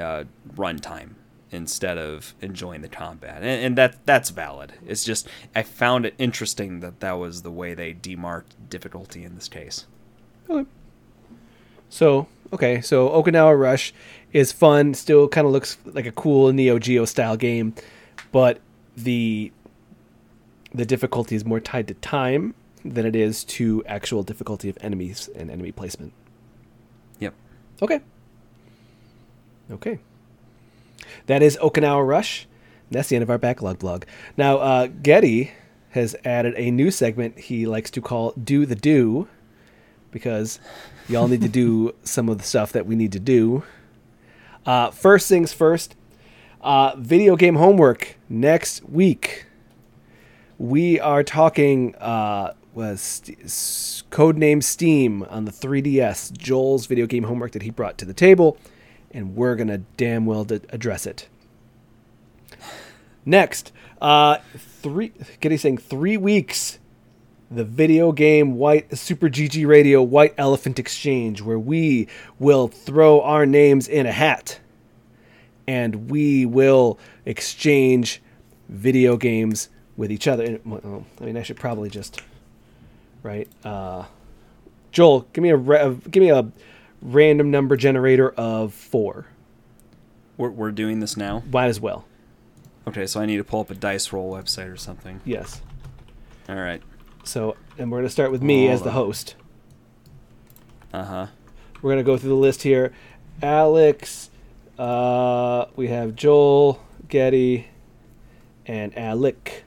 [0.00, 0.24] uh,
[0.56, 1.10] runtime
[1.50, 4.72] instead of enjoying the combat, and, and that that's valid.
[4.84, 9.36] It's just I found it interesting that that was the way they demarked difficulty in
[9.36, 9.86] this case.
[10.50, 10.68] Okay.
[11.88, 13.94] So okay, so Okinawa Rush
[14.32, 14.94] is fun.
[14.94, 17.74] Still kind of looks like a cool Neo Geo style game,
[18.32, 18.60] but
[18.96, 19.52] the
[20.72, 22.54] the difficulty is more tied to time
[22.84, 26.12] than it is to actual difficulty of enemies and enemy placement.
[27.20, 27.34] Yep.
[27.82, 28.00] Okay.
[29.70, 29.98] Okay.
[31.26, 32.46] That is Okinawa Rush.
[32.90, 34.04] That's the end of our backlog blog.
[34.36, 35.52] Now, uh, Getty
[35.90, 39.28] has added a new segment he likes to call Do the Do
[40.10, 40.58] because
[41.08, 43.62] y'all need to do some of the stuff that we need to do.
[44.66, 45.94] Uh, first things first,
[46.60, 49.46] uh, video game homework next week.
[50.58, 53.22] We are talking uh, was
[54.10, 56.36] codename Steam on the 3DS.
[56.36, 58.58] Joel's video game homework that he brought to the table,
[59.10, 61.28] and we're gonna damn well address it.
[63.24, 65.12] Next, uh, three.
[65.40, 66.78] Getty saying three weeks
[67.50, 73.46] the video game White Super GG Radio White Elephant Exchange, where we will throw our
[73.46, 74.60] names in a hat
[75.66, 78.22] and we will exchange
[78.68, 80.44] video games with each other.
[80.44, 82.22] And, I mean, I should probably just
[83.22, 83.48] right.
[83.64, 84.04] Uh,
[84.92, 86.50] Joel, give me a give me a
[87.02, 89.26] random number generator of four.
[90.36, 91.42] We're we're doing this now.
[91.50, 92.06] Might as well.
[92.86, 95.20] Okay, so I need to pull up a dice roll website or something.
[95.26, 95.60] Yes.
[96.48, 96.82] All right.
[97.24, 98.94] So, and we're gonna start with me as Hold the on.
[99.06, 99.34] host.
[100.92, 101.26] Uh huh.
[101.82, 102.92] We're gonna go through the list here.
[103.42, 104.30] Alex,
[104.78, 107.68] uh, we have Joel, Getty,
[108.66, 109.64] and Alec.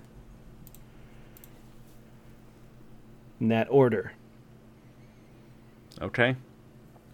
[3.39, 4.11] In that order.
[6.01, 6.35] Okay.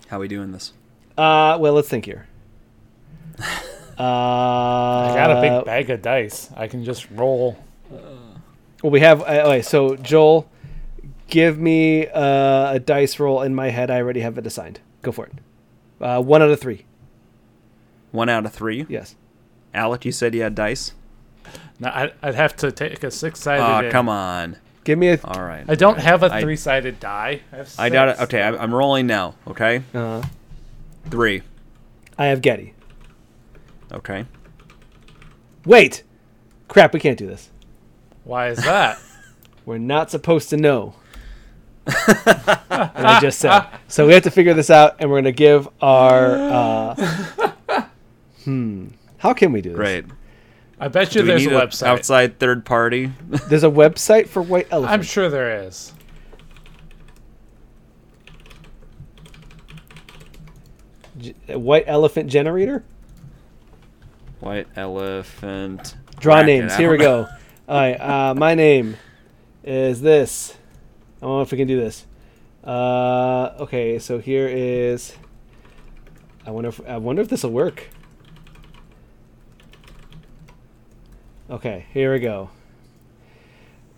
[0.07, 0.73] How we doing this?
[1.17, 2.27] Uh, well, let's think here.
[3.39, 3.43] Uh,
[3.99, 6.49] I got a big bag of dice.
[6.55, 7.57] I can just roll.
[8.83, 9.21] Well, we have.
[9.21, 10.49] Uh, okay, so Joel,
[11.27, 13.89] give me uh, a dice roll in my head.
[13.89, 14.79] I already have it assigned.
[15.01, 15.33] Go for it.
[15.99, 16.85] Uh, one out of three.
[18.11, 18.85] One out of three.
[18.87, 19.15] Yes.
[19.73, 20.93] Alec, you said you had dice.
[21.79, 23.87] No, I, I'd have to take a six-sided.
[23.87, 24.57] Oh, come on.
[24.83, 25.19] Give me a.
[25.23, 25.65] All right.
[25.67, 27.41] I don't have a three-sided die.
[27.51, 28.19] I, have I got it.
[28.21, 29.35] Okay, I'm I'm rolling now.
[29.47, 29.83] Okay.
[29.93, 30.21] Uh-huh.
[31.09, 31.41] Three.
[32.17, 32.73] I have Getty.
[33.91, 34.25] Okay.
[35.65, 36.03] Wait.
[36.67, 36.93] Crap.
[36.93, 37.51] We can't do this.
[38.27, 38.99] Why is that?
[39.65, 40.95] We're not supposed to know.
[41.85, 41.95] and
[43.07, 43.65] I just said.
[43.87, 46.35] So we have to figure this out, and we're gonna give our.
[46.35, 46.95] Uh,
[48.43, 48.87] hmm.
[49.17, 49.79] How can we do this?
[49.79, 50.05] Right.
[50.79, 51.87] I bet you Do there's a need an website.
[51.87, 53.11] outside third party?
[53.49, 54.93] There's a website for White Elephant.
[54.93, 55.91] I'm sure there is.
[61.17, 62.83] G- White Elephant Generator.
[64.39, 65.95] White elephant.
[66.19, 66.47] Draw bracket.
[66.47, 66.75] names.
[66.75, 67.27] Here we go.
[67.67, 67.99] All right.
[67.99, 68.95] Uh, my name
[69.61, 70.55] is this.
[71.17, 72.05] I don't know if we can do this.
[72.63, 73.99] Uh, okay.
[73.99, 75.13] So here is.
[76.45, 77.89] I wonder if I wonder if this will work.
[81.49, 81.87] Okay.
[81.91, 82.51] Here we go.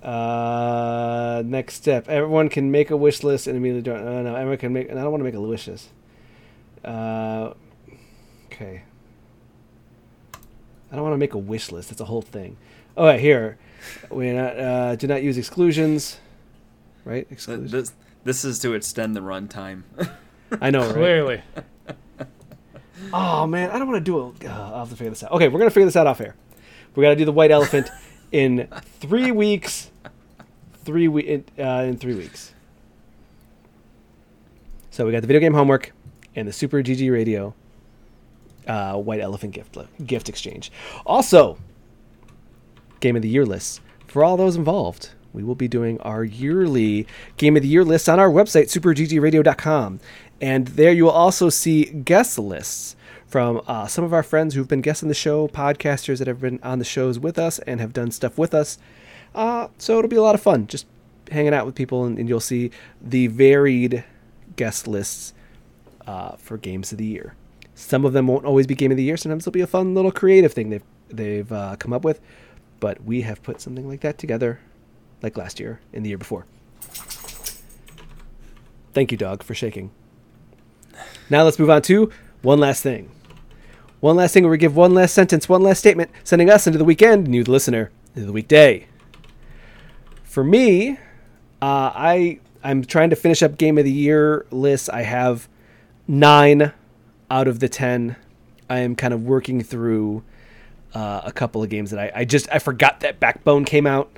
[0.01, 2.09] Uh, next step.
[2.09, 4.03] Everyone can make a wish list and immediately join.
[4.03, 4.89] No, no, everyone can make.
[4.89, 5.89] And I don't want to make a wish list.
[6.83, 7.53] Uh,
[8.47, 8.81] okay.
[10.91, 11.89] I don't want to make a wish list.
[11.89, 12.57] That's a whole thing.
[12.99, 13.57] Oh, right, here.
[14.11, 16.19] We not, uh, do not use exclusions.
[17.05, 17.25] Right?
[17.31, 17.71] Exclusions.
[17.71, 17.93] This,
[18.25, 19.83] this is to extend the runtime.
[20.61, 20.93] I know, right?
[20.93, 21.41] Clearly.
[23.13, 24.45] Oh man, I don't want to do it.
[24.47, 25.31] Uh, I'll have to figure this out.
[25.31, 26.35] Okay, we're gonna figure this out off air.
[26.95, 27.89] We got to do the white elephant
[28.33, 28.67] in
[28.99, 29.89] three weeks.
[30.83, 32.53] Three we in, uh, in three weeks.
[34.91, 35.93] So we got the video game homework
[36.35, 37.55] and the Super GG Radio
[38.67, 40.71] uh, White Elephant gift gift exchange.
[41.05, 41.57] Also,
[42.99, 45.11] game of the year lists for all those involved.
[45.31, 47.05] We will be doing our yearly
[47.37, 49.99] game of the year lists on our website superggradio.com,
[50.41, 52.95] and there you will also see guest lists
[53.27, 56.41] from uh, some of our friends who've been guests on the show, podcasters that have
[56.41, 58.79] been on the shows with us and have done stuff with us.
[59.35, 60.87] Uh, so it'll be a lot of fun just
[61.31, 64.03] hanging out with people, and, and you'll see the varied
[64.55, 65.33] guest lists
[66.07, 67.35] uh, for games of the year.
[67.75, 69.15] Some of them won't always be game of the year.
[69.15, 72.19] Sometimes it'll be a fun little creative thing they've they've uh, come up with.
[72.79, 74.59] But we have put something like that together,
[75.21, 76.45] like last year and the year before.
[78.93, 79.91] Thank you, dog, for shaking.
[81.29, 82.11] Now let's move on to
[82.41, 83.11] one last thing.
[83.99, 86.79] One last thing where we give one last sentence, one last statement, sending us into
[86.79, 88.87] the weekend and you, the listener, into the weekday.
[90.23, 90.91] For me,
[91.61, 94.89] uh, I I'm trying to finish up game of the year lists.
[94.89, 95.49] I have
[96.07, 96.71] nine
[97.29, 98.15] out of the ten.
[98.69, 100.23] I am kind of working through
[100.93, 104.11] uh, a couple of games that I, I just I forgot that Backbone came out,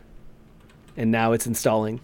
[0.98, 2.02] and now it's installing.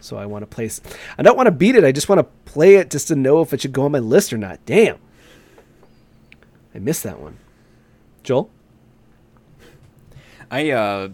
[0.00, 0.80] So I want to place.
[1.16, 1.84] I don't want to beat it.
[1.84, 3.98] I just want to play it just to know if it should go on my
[4.00, 4.58] list or not.
[4.66, 4.98] Damn,
[6.74, 7.38] I missed that one.
[8.24, 8.50] Joel,
[10.50, 11.08] I uh,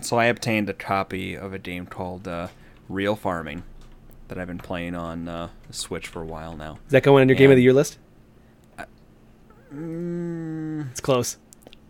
[0.00, 2.48] so I obtained a copy of a game called uh,
[2.88, 3.62] Real Farming
[4.28, 6.78] that I've been playing on uh, Switch for a while now.
[6.86, 7.98] is that going on your game of the year list?
[9.72, 11.36] Mm, It's close.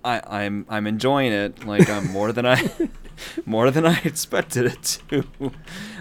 [0.04, 2.70] I, I'm I'm enjoying it like um, more than I
[3.46, 5.24] more than I expected it to.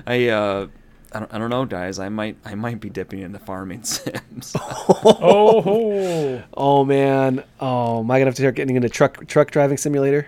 [0.06, 0.68] I uh
[1.16, 2.00] I don't, I don't know guys.
[2.00, 4.56] I might I might be dipping into farming sims.
[4.60, 7.44] Oh, Oh man.
[7.60, 10.28] Oh, am I gonna have to start getting into truck truck driving simulator?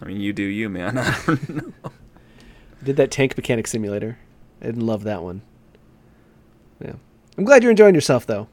[0.00, 0.96] I mean, you do you, man.
[0.98, 1.48] I don't
[1.84, 1.92] know.
[2.82, 4.18] Did that tank mechanic simulator.
[4.62, 5.42] I didn't love that one.
[6.82, 6.94] Yeah.
[7.36, 8.48] I'm glad you're enjoying yourself though.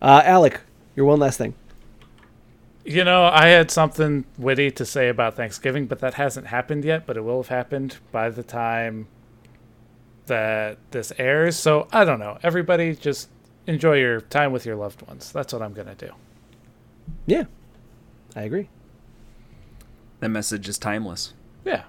[0.00, 0.60] Uh, Alec,
[0.96, 1.54] your one last thing.
[2.84, 7.06] You know, I had something witty to say about Thanksgiving, but that hasn't happened yet.
[7.06, 9.08] But it will have happened by the time
[10.26, 11.56] that this airs.
[11.56, 12.38] So I don't know.
[12.42, 13.28] Everybody, just
[13.66, 15.32] enjoy your time with your loved ones.
[15.32, 16.10] That's what I'm gonna do.
[17.26, 17.44] Yeah.
[18.36, 18.68] I agree.
[20.20, 21.34] That message is timeless.
[21.64, 21.84] Yeah.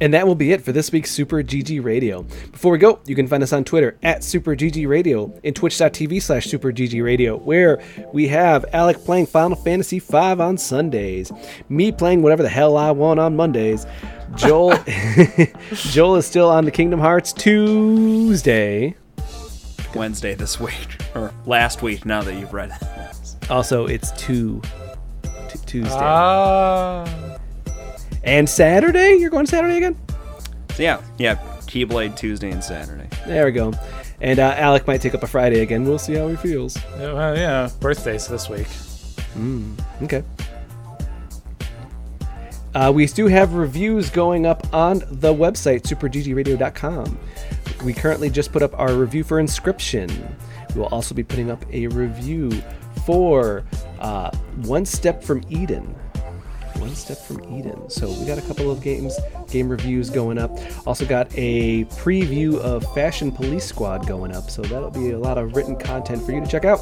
[0.00, 2.22] And that will be it for this week's Super GG Radio.
[2.52, 6.20] Before we go, you can find us on Twitter at Super GG Radio and twitch.tv
[6.20, 7.82] slash Super GG Radio, where
[8.12, 11.32] we have Alec playing Final Fantasy V on Sundays,
[11.68, 13.86] me playing whatever the hell I want on Mondays.
[14.34, 14.74] Joel
[15.72, 18.94] Joel is still on the Kingdom Hearts Tuesday.
[19.94, 22.04] Wednesday this week or last week.
[22.04, 23.50] Now that you've read it.
[23.50, 24.60] Also, it's two,
[25.48, 25.94] t- Tuesday.
[25.94, 27.35] Ah.
[28.26, 29.14] And Saturday?
[29.14, 29.96] You're going Saturday again?
[30.74, 31.36] So yeah, yeah.
[31.62, 33.08] Keyblade Tuesday and Saturday.
[33.26, 33.72] There we go.
[34.20, 35.84] And uh, Alec might take up a Friday again.
[35.84, 36.76] We'll see how he feels.
[36.98, 38.66] Yeah, well, yeah, birthdays this week.
[40.02, 40.24] Okay.
[42.74, 47.18] Uh, we do have reviews going up on the website, superggradio.com.
[47.84, 50.10] We currently just put up our review for Inscryption.
[50.74, 52.50] We will also be putting up a review
[53.06, 53.64] for
[54.00, 54.30] uh,
[54.62, 55.94] One Step from Eden.
[56.78, 57.88] One Step from Eden.
[57.90, 59.18] So we got a couple of games,
[59.50, 60.50] game reviews going up.
[60.86, 64.50] Also got a preview of Fashion Police Squad going up.
[64.50, 66.80] So that'll be a lot of written content for you to check out.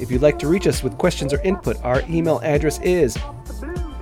[0.00, 3.16] If you'd like to reach us with questions or input, our email address is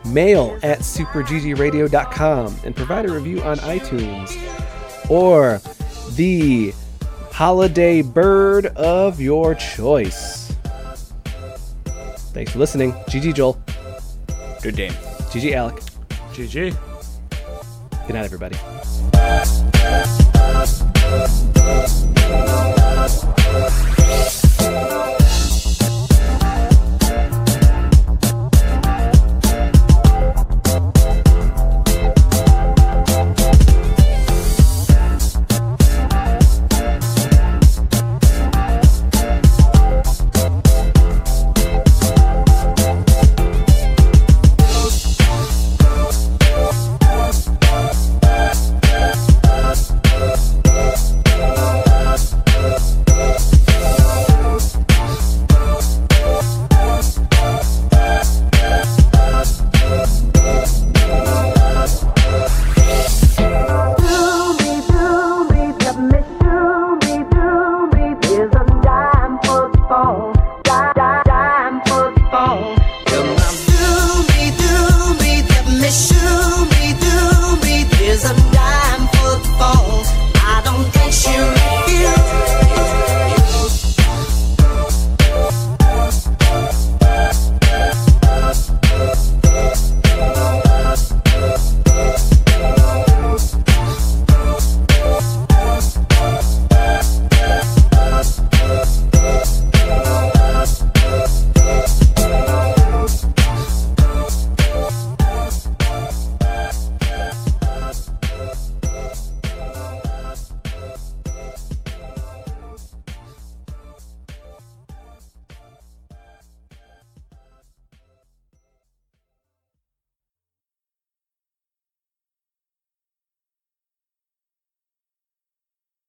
[0.07, 4.37] mail at superggradio.com and provide a review on iTunes
[5.11, 5.61] or
[6.14, 6.73] the
[7.33, 10.53] holiday bird of your choice.
[12.33, 12.93] Thanks for listening.
[12.93, 13.61] GG Joel.
[14.62, 14.93] Good game.
[15.31, 15.76] GG Alec.
[16.33, 16.74] GG.
[18.07, 18.57] Good night, everybody.